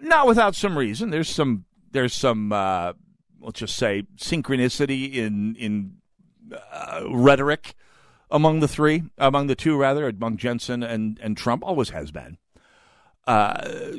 [0.00, 1.10] Not without some reason.
[1.10, 2.92] There's some there's some uh,
[3.44, 5.96] let's just say synchronicity in in
[6.72, 7.74] uh, rhetoric
[8.30, 12.38] among the three, among the two rather, among Jensen and and Trump, always has been.
[13.26, 13.92] Uh,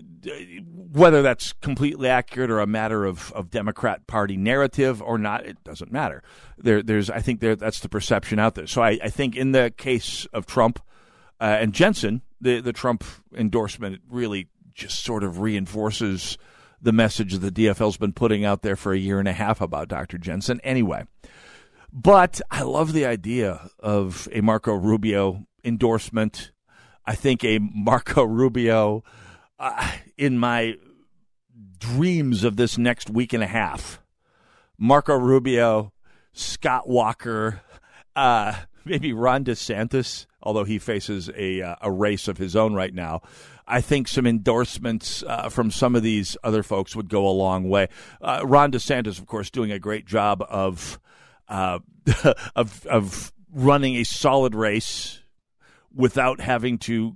[0.91, 5.63] whether that's completely accurate or a matter of, of Democrat Party narrative or not, it
[5.63, 6.21] doesn't matter.
[6.59, 8.67] There, there's, I think there, that's the perception out there.
[8.67, 10.79] So I, I think in the case of Trump
[11.41, 13.03] uh, and Jensen, the the Trump
[13.35, 16.37] endorsement really just sort of reinforces
[16.85, 19.59] the message that the DFL's been putting out there for a year and a half
[19.59, 20.19] about Dr.
[20.19, 20.61] Jensen.
[20.63, 21.05] Anyway,
[21.91, 26.51] but I love the idea of a Marco Rubio endorsement.
[27.03, 29.03] I think a Marco Rubio
[29.57, 30.75] uh, in my
[31.79, 33.99] dreams of this next week and a half.
[34.77, 35.91] Marco Rubio,
[36.33, 37.61] Scott Walker,
[38.15, 38.53] uh,
[38.85, 43.21] maybe Ron DeSantis, although he faces a uh, a race of his own right now.
[43.67, 47.67] I think some endorsements uh, from some of these other folks would go a long
[47.67, 47.87] way.
[48.21, 50.99] Uh, Ron DeSantis, of course, doing a great job of
[51.47, 51.79] uh,
[52.55, 55.21] of of running a solid race
[55.93, 57.15] without having to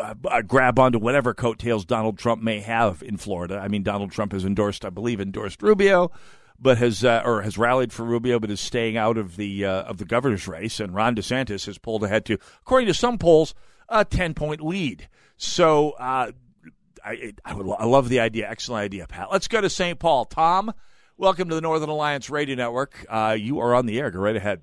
[0.00, 3.58] uh, grab onto whatever coattails Donald Trump may have in Florida.
[3.58, 6.10] I mean, Donald Trump has endorsed, I believe, endorsed Rubio,
[6.58, 9.82] but has uh, or has rallied for Rubio, but is staying out of the uh,
[9.82, 10.80] of the governor's race.
[10.80, 13.54] And Ron DeSantis has pulled ahead to, according to some polls,
[13.88, 15.08] a ten point lead.
[15.42, 16.30] So uh,
[17.04, 18.48] I, I, would, I love the idea.
[18.48, 19.28] Excellent idea, Pat.
[19.32, 19.98] Let's go to St.
[19.98, 20.24] Paul.
[20.24, 20.72] Tom,
[21.16, 23.04] welcome to the Northern Alliance Radio Network.
[23.08, 24.12] Uh, you are on the air.
[24.12, 24.62] Go right ahead.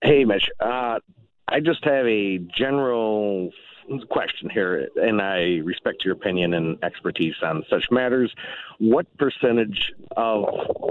[0.00, 0.44] Hey, Mitch.
[0.60, 1.00] Uh,
[1.48, 3.50] I just have a general
[4.08, 8.32] question here, and I respect your opinion and expertise on such matters.
[8.78, 10.44] What percentage of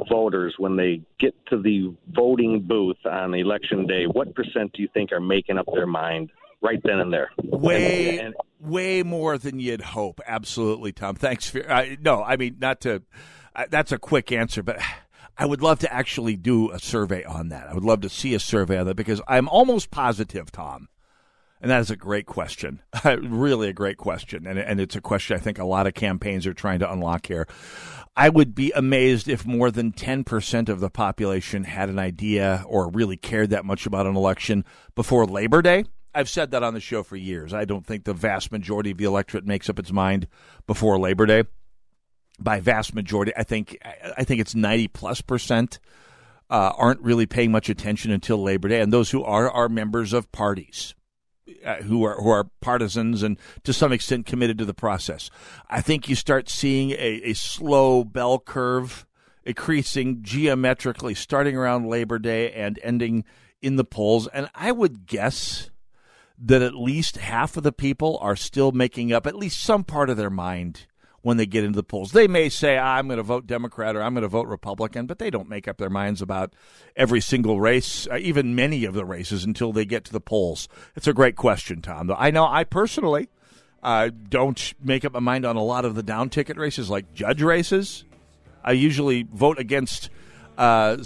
[0.10, 4.90] voters, when they get to the voting booth on election day, what percent do you
[4.94, 6.30] think are making up their mind
[6.62, 7.30] right then and there?
[7.44, 10.20] Way, And- way more than you'd hope.
[10.28, 11.16] Absolutely, Tom.
[11.16, 11.70] Thanks for.
[11.70, 13.04] Uh, no, I mean not to.
[13.56, 14.80] Uh, that's a quick answer, but.
[15.40, 17.68] I would love to actually do a survey on that.
[17.68, 20.88] I would love to see a survey on that because I'm almost positive, Tom,
[21.62, 22.82] and that is a great question.
[23.06, 24.48] really a great question.
[24.48, 27.28] And, and it's a question I think a lot of campaigns are trying to unlock
[27.28, 27.48] here.
[28.16, 32.90] I would be amazed if more than 10% of the population had an idea or
[32.90, 35.86] really cared that much about an election before Labor Day.
[36.18, 37.54] I've said that on the show for years.
[37.54, 40.28] I don't think the vast majority of the electorate makes up its mind
[40.66, 41.44] before Labor Day.
[42.40, 43.78] By vast majority, I think
[44.18, 45.80] I think it's 90 plus percent
[46.50, 50.12] uh, aren't really paying much attention until Labor Day, and those who are are members
[50.12, 50.96] of parties
[51.64, 55.30] uh, who are who are partisans and to some extent committed to the process.
[55.70, 59.06] I think you start seeing a, a slow bell curve
[59.44, 63.24] increasing geometrically, starting around Labor Day and ending
[63.62, 64.28] in the polls.
[64.28, 65.70] And I would guess
[66.40, 70.10] that at least half of the people are still making up at least some part
[70.10, 70.86] of their mind
[71.22, 72.12] when they get into the polls.
[72.12, 75.20] They may say, I'm going to vote Democrat or I'm going to vote Republican, but
[75.20, 76.54] they don't make up their minds about
[76.96, 80.70] every single race, uh, even many of the races, until they get to the polls.
[80.96, 82.14] It's a great question, Tom.
[82.16, 83.30] I know I personally
[83.84, 87.14] uh, don't make up my mind on a lot of the down ticket races, like
[87.14, 88.06] judge races.
[88.64, 90.10] I usually vote against
[90.58, 90.98] uh,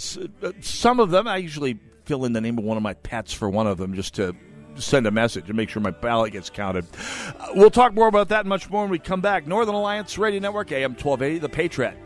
[0.60, 1.26] some of them.
[1.26, 3.94] I usually fill in the name of one of my pets for one of them
[3.94, 4.36] just to
[4.76, 6.86] send a message and make sure my ballot gets counted.
[7.38, 9.46] Uh, we'll talk more about that and much more when we come back.
[9.46, 11.96] Northern Alliance Radio Network, AM 1280, The Patriot.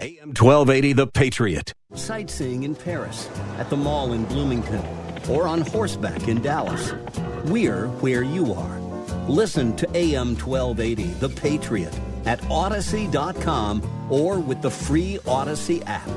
[0.00, 1.72] AM 1280, The Patriot.
[1.94, 3.28] Sightseeing in Paris,
[3.58, 4.84] at the mall in Bloomington,
[5.30, 6.92] or on horseback in Dallas.
[7.46, 8.80] We're where you are.
[9.28, 16.08] Listen to AM 1280, The Patriot, at Odyssey.com or with the free Odyssey app.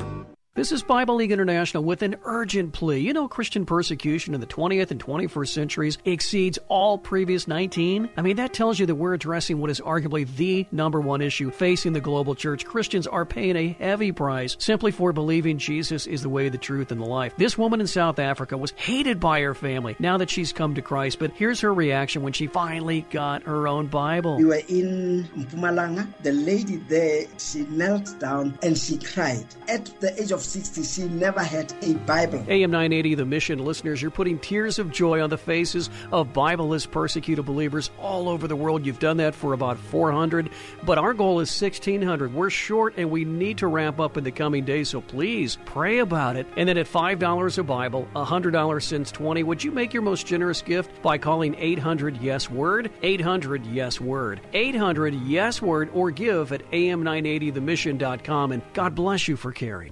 [0.60, 2.99] This is Bible League International with an urgent plea.
[2.99, 8.10] You know, Christian persecution in the 20th and 21st centuries exceeds all previous 19.
[8.18, 11.49] I mean, that tells you that we're addressing what is arguably the number one issue
[11.49, 12.66] facing the global church.
[12.66, 16.91] Christians are paying a heavy price simply for believing Jesus is the way, the truth,
[16.91, 17.38] and the life.
[17.38, 20.82] This woman in South Africa was hated by her family now that she's come to
[20.82, 24.36] Christ, but here's her reaction when she finally got her own Bible.
[24.36, 26.05] We were in Mpumalanga.
[26.22, 29.45] The lady there, she knelt down and she cried.
[29.70, 32.43] At the age of 60, she never had a Bible.
[32.47, 36.89] AM 980, the mission listeners, you're putting tears of joy on the faces of Bibleless
[36.89, 38.86] persecuted believers all over the world.
[38.86, 40.50] You've done that for about 400,
[40.84, 42.34] but our goal is 1,600.
[42.34, 46.00] We're short and we need to ramp up in the coming days, so please pray
[46.00, 46.47] about it.
[46.58, 50.62] And then at $5 a Bible, $100 since 20, would you make your most generous
[50.64, 52.89] gift by calling 800 Yes Word?
[53.04, 54.41] 800 Yes Word.
[54.54, 59.91] 800 Yes Word or give at am980themission.com and God bless you for caring.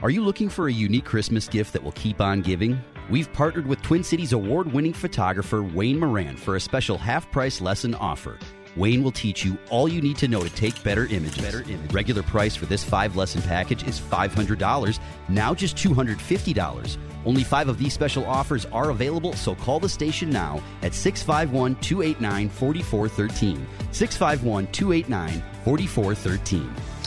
[0.00, 2.80] Are you looking for a unique Christmas gift that will keep on giving?
[3.10, 7.60] We've partnered with Twin Cities award winning photographer Wayne Moran for a special half price
[7.60, 8.38] lesson offer.
[8.76, 11.42] Wayne will teach you all you need to know to take better images.
[11.42, 11.92] Better image.
[11.92, 16.96] Regular price for this five lesson package is $500, now just $250.
[17.26, 21.74] Only five of these special offers are available, so call the station now at 651
[21.80, 23.66] 289 4413.
[23.90, 26.97] 651 289 4413.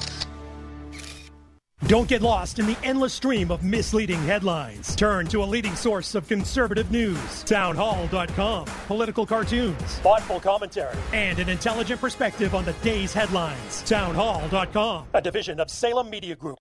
[1.88, 4.96] Don't get lost in the endless stream of misleading headlines.
[4.96, 7.44] Turn to a leading source of conservative news.
[7.44, 8.66] Townhall.com.
[8.88, 13.82] Political cartoons, thoughtful commentary, and an intelligent perspective on the day's headlines.
[13.84, 16.58] Townhall.com, a division of Salem Media Group.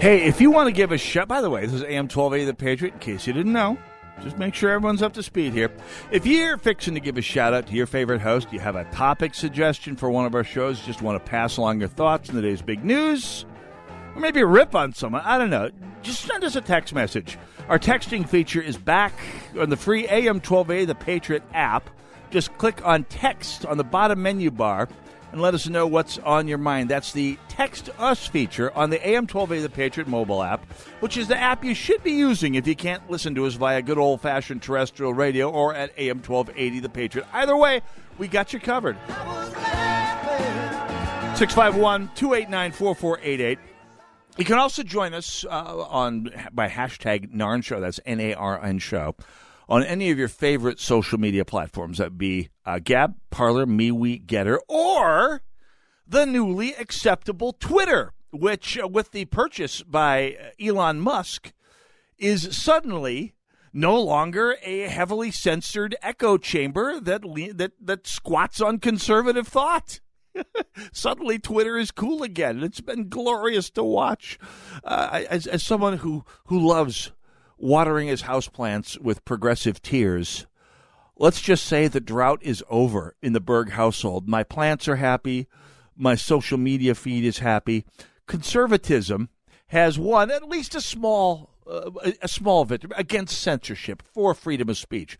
[0.00, 2.44] Hey, if you want to give a shout, by the way, this is AM 1280
[2.44, 3.78] The Patriot, in case you didn't know.
[4.22, 5.70] Just make sure everyone's up to speed here.
[6.10, 8.84] If you're fixing to give a shout out to your favorite host, you have a
[8.84, 12.36] topic suggestion for one of our shows, just want to pass along your thoughts on
[12.36, 13.44] the day's big news,
[14.14, 15.70] or maybe a rip on someone, I don't know,
[16.02, 17.36] just send us a text message.
[17.68, 19.14] Our texting feature is back
[19.58, 21.90] on the free AM 12A The Patriot app.
[22.30, 24.88] Just click on text on the bottom menu bar
[25.34, 26.88] and let us know what's on your mind.
[26.88, 30.64] That's the Text Us feature on the AM 1280 The Patriot mobile app,
[31.00, 33.82] which is the app you should be using if you can't listen to us via
[33.82, 37.26] good old fashioned terrestrial radio or at AM 1280 The Patriot.
[37.32, 37.82] Either way,
[38.16, 38.96] we got you covered.
[41.34, 43.58] 651 289 4488.
[44.38, 45.48] You can also join us uh,
[45.88, 47.80] on by hashtag Narn Show.
[47.80, 49.16] That's N A R N Show
[49.68, 51.98] on any of your favorite social media platforms.
[51.98, 55.42] That be uh, Gab, Parler, MeWe, Gettr, or
[56.06, 61.52] the newly acceptable Twitter, which, uh, with the purchase by Elon Musk,
[62.18, 63.34] is suddenly
[63.72, 70.00] no longer a heavily censored echo chamber that le- that that squats on conservative thought.
[70.92, 72.62] Suddenly, Twitter is cool again.
[72.64, 74.36] It's been glorious to watch.
[74.82, 77.12] Uh, as, as someone who, who loves
[77.58, 80.46] watering his houseplants with progressive tears,
[81.16, 84.28] let's just say the drought is over in the Berg household.
[84.28, 85.46] My plants are happy.
[85.96, 87.84] My social media feed is happy.
[88.26, 89.28] Conservatism
[89.68, 94.68] has won at least a small uh, a, a small victory against censorship for freedom
[94.68, 95.18] of speech.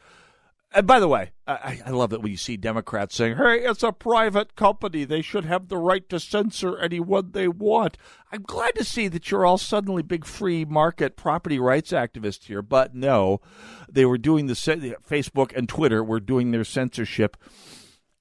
[0.74, 3.84] And by the way, I, I love that when you see Democrats saying, hey, it's
[3.84, 5.04] a private company.
[5.04, 7.96] They should have the right to censor anyone they want.
[8.32, 12.60] I'm glad to see that you're all suddenly big free market property rights activists here.
[12.60, 13.40] But no,
[13.88, 17.36] they were doing the Facebook and Twitter were doing their censorship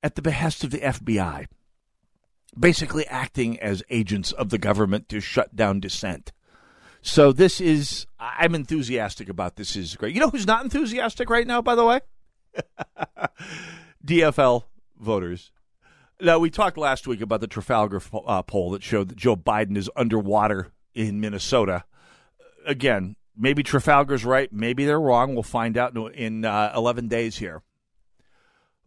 [0.03, 1.47] at the behest of the FBI,
[2.57, 6.31] basically acting as agents of the government to shut down dissent.
[7.01, 9.75] So this is, I'm enthusiastic about this.
[9.75, 10.13] Is great.
[10.13, 12.01] You know who's not enthusiastic right now, by the way?
[14.05, 14.63] DFL
[14.99, 15.51] voters.
[16.21, 19.75] Now, we talked last week about the Trafalgar uh, poll that showed that Joe Biden
[19.75, 21.83] is underwater in Minnesota.
[22.65, 24.51] Again, maybe Trafalgar's right.
[24.51, 25.33] Maybe they're wrong.
[25.33, 27.61] We'll find out in uh, 11 days here.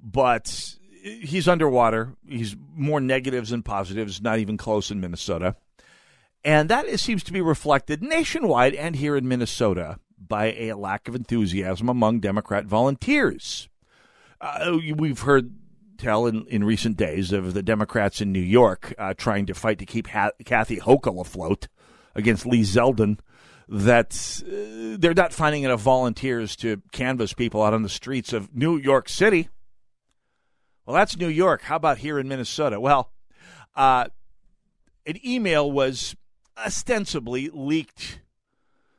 [0.01, 2.15] But he's underwater.
[2.27, 5.57] He's more negatives than positives, not even close in Minnesota.
[6.45, 11.09] And that is, seems to be reflected nationwide and here in Minnesota by a lack
[11.09, 13.69] of enthusiasm among Democrat volunteers.
[14.41, 15.55] Uh, we've heard
[15.99, 19.79] tell in, in recent days of the Democrats in New York uh, trying to fight
[19.79, 21.69] to keep ha- Kathy Hochul afloat
[22.15, 23.19] against Lee Zeldin
[23.69, 28.55] that uh, they're not finding enough volunteers to canvass people out on the streets of
[28.55, 29.49] New York City.
[30.85, 31.63] Well, that's New York.
[31.63, 32.79] How about here in Minnesota?
[32.79, 33.11] Well,
[33.75, 34.07] uh,
[35.05, 36.15] an email was
[36.57, 38.21] ostensibly leaked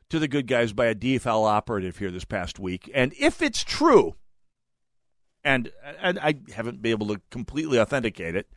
[0.09, 2.89] to the good guys by a DFL operative here this past week.
[2.93, 4.15] And if it's true,
[5.43, 8.47] and, and I haven't been able to completely authenticate it,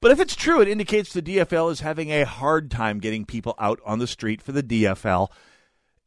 [0.00, 3.54] but if it's true, it indicates the DFL is having a hard time getting people
[3.58, 5.28] out on the street for the DFL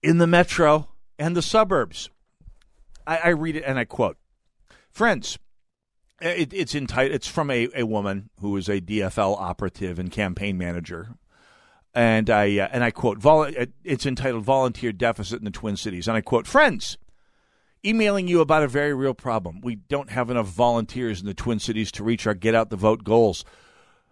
[0.04, 2.10] in the metro and the suburbs.
[3.06, 4.18] I, I read it and I quote
[4.92, 5.40] Friends,
[6.22, 10.58] it, it's entitled, it's from a, a woman who is a DFL operative and campaign
[10.58, 11.16] manager
[11.94, 13.52] and I uh, and I quote, Vol-
[13.84, 16.98] it's entitled "Volunteer Deficit in the Twin Cities," and I quote, "Friends."
[17.86, 19.62] Emailing you about a very real problem.
[19.62, 22.76] We don't have enough volunteers in the Twin Cities to reach our get out the
[22.76, 23.46] vote goals.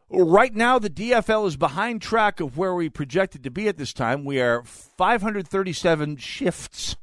[0.09, 3.91] Right now, the DFL is behind track of where we projected to be at this
[3.91, 4.23] time.
[4.23, 6.95] We are 537 shifts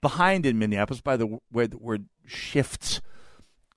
[0.00, 1.00] behind in Minneapolis.
[1.00, 3.00] By the way, the word shifts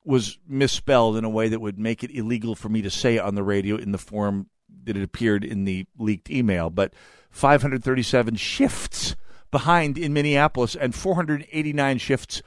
[0.03, 3.35] was misspelled in a way that would make it illegal for me to say on
[3.35, 4.47] the radio in the form
[4.87, 6.93] that it appeared in the leaked email, but
[7.29, 9.15] 537 shifts
[9.51, 12.41] behind in Minneapolis and 489 shifts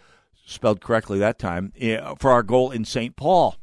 [0.45, 3.15] spelled correctly that time eh, for our goal in St.
[3.15, 3.57] Paul.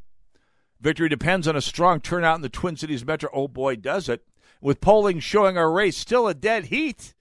[0.79, 3.29] Victory depends on a strong turnout in the Twin Cities metro.
[3.33, 4.23] Oh boy, does it.
[4.61, 7.13] With polling showing our race still a dead heat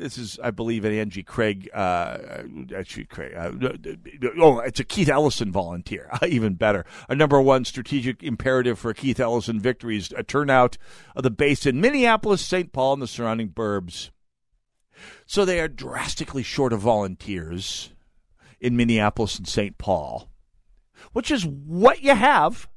[0.00, 1.68] this is, I believe, an Angie Craig.
[1.74, 2.42] Uh,
[2.74, 3.34] actually, Craig.
[3.36, 3.52] Uh,
[4.38, 6.10] oh, it's a Keith Ellison volunteer.
[6.26, 6.84] Even better.
[7.08, 10.78] A number one strategic imperative for Keith Ellison victories: a turnout
[11.14, 12.72] of the base in Minneapolis, St.
[12.72, 14.10] Paul, and the surrounding burbs.
[15.26, 17.92] So they are drastically short of volunteers
[18.60, 19.78] in Minneapolis and St.
[19.78, 20.30] Paul,
[21.12, 22.68] which is what you have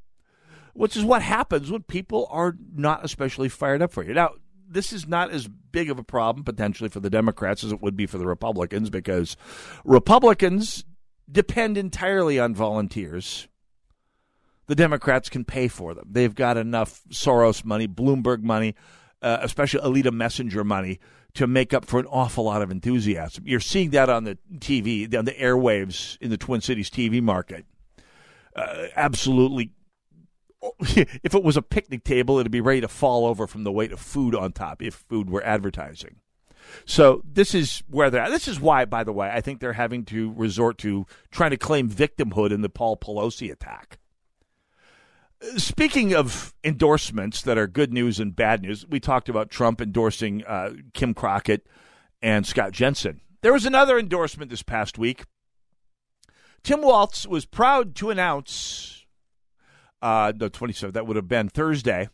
[0.73, 4.13] which is what happens when people are not especially fired up for you.
[4.13, 4.31] Now,
[4.67, 7.95] this is not as big of a problem potentially for the Democrats as it would
[7.95, 9.37] be for the Republicans because
[9.83, 10.83] Republicans
[11.31, 13.47] depend entirely on volunteers.
[14.67, 16.07] The Democrats can pay for them.
[16.11, 18.75] They've got enough Soros money, Bloomberg money,
[19.21, 20.99] uh, especially Alida Messinger money
[21.33, 23.43] to make up for an awful lot of enthusiasm.
[23.47, 27.65] You're seeing that on the TV, on the airwaves in the Twin Cities TV market.
[28.55, 29.71] Uh, absolutely.
[30.79, 33.91] If it was a picnic table, it'd be ready to fall over from the weight
[33.91, 36.17] of food on top if food were advertising.
[36.85, 38.29] So this is where they're at.
[38.29, 41.57] This is why, by the way, I think they're having to resort to trying to
[41.57, 43.99] claim victimhood in the Paul Pelosi attack.
[45.57, 50.43] Speaking of endorsements that are good news and bad news, we talked about Trump endorsing
[50.45, 51.67] uh, Kim Crockett
[52.21, 53.19] and Scott Jensen.
[53.41, 55.25] There was another endorsement this past week.
[56.63, 59.02] Tim Walz was proud to announce,
[60.03, 62.09] uh, the 27th, that would have been Thursday,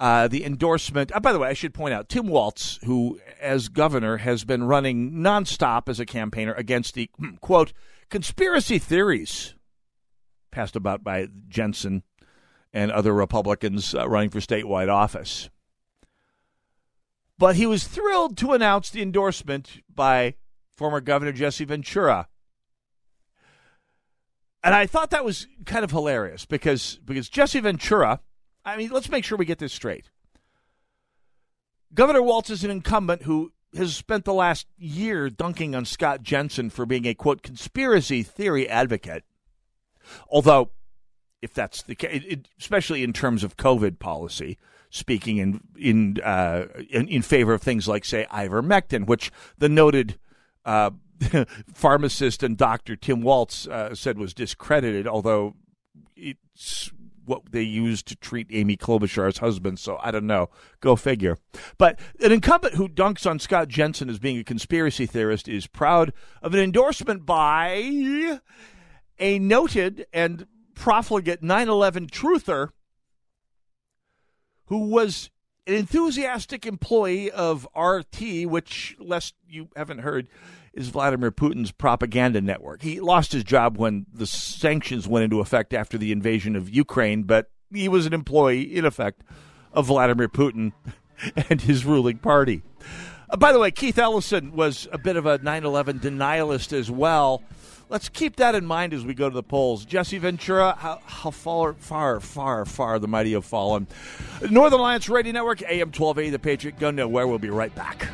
[0.00, 1.14] uh, the endorsement.
[1.14, 4.64] Uh, by the way, I should point out Tim Walz, who as governor has been
[4.64, 7.08] running nonstop as a campaigner against the
[7.40, 7.72] quote
[8.10, 9.54] conspiracy theories
[10.50, 12.02] passed about by Jensen
[12.72, 15.48] and other Republicans uh, running for statewide office.
[17.38, 20.34] But he was thrilled to announce the endorsement by
[20.72, 22.26] former Governor Jesse Ventura.
[24.62, 28.20] And I thought that was kind of hilarious because because Jesse Ventura,
[28.64, 30.10] I mean, let's make sure we get this straight.
[31.94, 36.70] Governor Walz is an incumbent who has spent the last year dunking on Scott Jensen
[36.70, 39.24] for being a quote conspiracy theory advocate.
[40.28, 40.70] Although
[41.40, 42.24] if that's the case,
[42.58, 44.58] especially in terms of COVID policy,
[44.90, 50.18] speaking in in, uh, in, in favor of things like say ivermectin, which the noted
[50.64, 50.90] uh,
[51.74, 55.54] pharmacist and doctor Tim Walz uh, said was discredited, although
[56.16, 56.92] it's
[57.28, 59.78] what they used to treat Amy Klobuchar's husband.
[59.78, 60.48] So I don't know.
[60.80, 61.38] Go figure.
[61.76, 66.12] But an incumbent who dunks on Scott Jensen as being a conspiracy theorist is proud
[66.42, 68.40] of an endorsement by
[69.18, 72.68] a noted and profligate 9 11 truther
[74.66, 75.30] who was
[75.68, 80.26] an enthusiastic employee of RT, which, lest you haven't heard,
[80.72, 82.80] is Vladimir Putin's propaganda network.
[82.80, 87.24] He lost his job when the sanctions went into effect after the invasion of Ukraine,
[87.24, 89.22] but he was an employee, in effect,
[89.72, 90.72] of Vladimir Putin
[91.50, 92.62] and his ruling party.
[93.28, 96.90] Uh, by the way, Keith Ellison was a bit of a 9 11 denialist as
[96.90, 97.42] well
[97.88, 99.84] let's keep that in mind as we go to the polls.
[99.84, 103.86] Jesse Ventura, how, how far, far, far, far the mighty have fallen.
[104.50, 106.78] Northern Alliance Radio Network, AM 1280, The Patriot.
[106.78, 107.26] Go nowhere.
[107.26, 108.08] We'll be right back.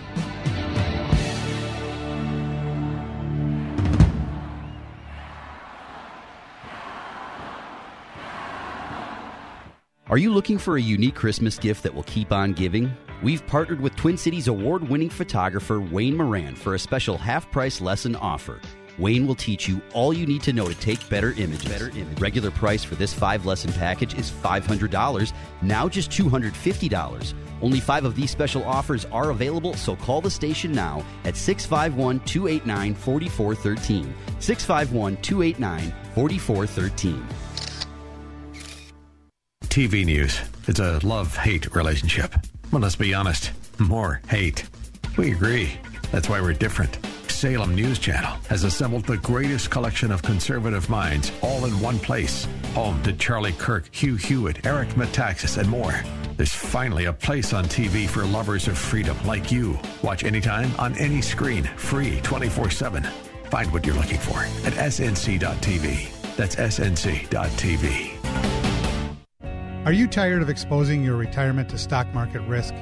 [10.06, 12.94] Are you looking for a unique Christmas gift that will keep on giving?
[13.22, 17.80] We've partnered with Twin Cities award winning photographer Wayne Moran for a special half price
[17.80, 18.60] lesson offer.
[18.98, 21.64] Wayne will teach you all you need to know to take better images.
[21.64, 22.20] Better image.
[22.20, 25.32] Regular price for this five lesson package is $500,
[25.62, 27.34] now just $250.
[27.62, 32.20] Only five of these special offers are available, so call the station now at 651
[32.20, 34.14] 289 4413.
[34.40, 37.26] 651 289 4413.
[39.64, 40.40] TV news.
[40.68, 42.34] It's a love hate relationship.
[42.70, 44.64] Well, let's be honest more hate.
[45.16, 45.72] We agree.
[46.12, 46.98] That's why we're different.
[47.44, 52.48] Salem News Channel has assembled the greatest collection of conservative minds all in one place.
[52.72, 55.92] Home to Charlie Kirk, Hugh Hewitt, Eric Metaxas, and more.
[56.38, 59.78] There's finally a place on TV for lovers of freedom like you.
[60.02, 63.02] Watch anytime on any screen, free 24 7.
[63.50, 66.36] Find what you're looking for at snc.tv.
[66.36, 68.10] That's snc.tv.
[69.84, 72.72] Are you tired of exposing your retirement to stock market risk?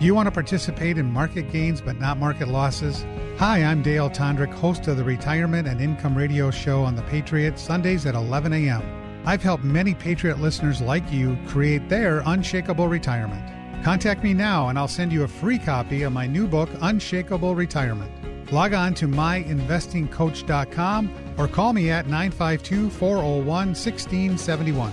[0.00, 3.04] Do you want to participate in market gains but not market losses?
[3.36, 7.58] Hi, I'm Dale Tondrick, host of the Retirement and Income Radio Show on The Patriot,
[7.58, 8.80] Sundays at 11 a.m.
[9.26, 13.44] I've helped many Patriot listeners like you create their unshakable retirement.
[13.84, 17.54] Contact me now and I'll send you a free copy of my new book, Unshakable
[17.54, 18.50] Retirement.
[18.50, 24.92] Log on to myinvestingcoach.com or call me at 952 401 1671.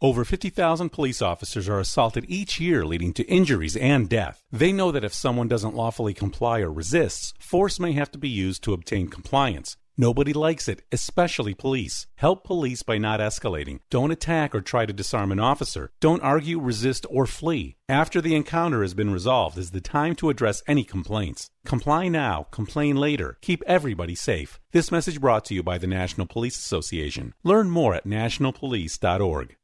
[0.00, 4.44] Over 50,000 police officers are assaulted each year, leading to injuries and death.
[4.52, 8.28] They know that if someone doesn't lawfully comply or resists, force may have to be
[8.28, 9.76] used to obtain compliance.
[10.00, 12.06] Nobody likes it, especially police.
[12.14, 13.80] Help police by not escalating.
[13.90, 15.90] Don't attack or try to disarm an officer.
[15.98, 17.74] Don't argue, resist, or flee.
[17.88, 21.50] After the encounter has been resolved is the time to address any complaints.
[21.64, 23.38] Comply now, complain later.
[23.42, 24.60] Keep everybody safe.
[24.70, 27.34] This message brought to you by the National Police Association.
[27.42, 29.56] Learn more at nationalpolice.org.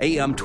[0.00, 0.36] AM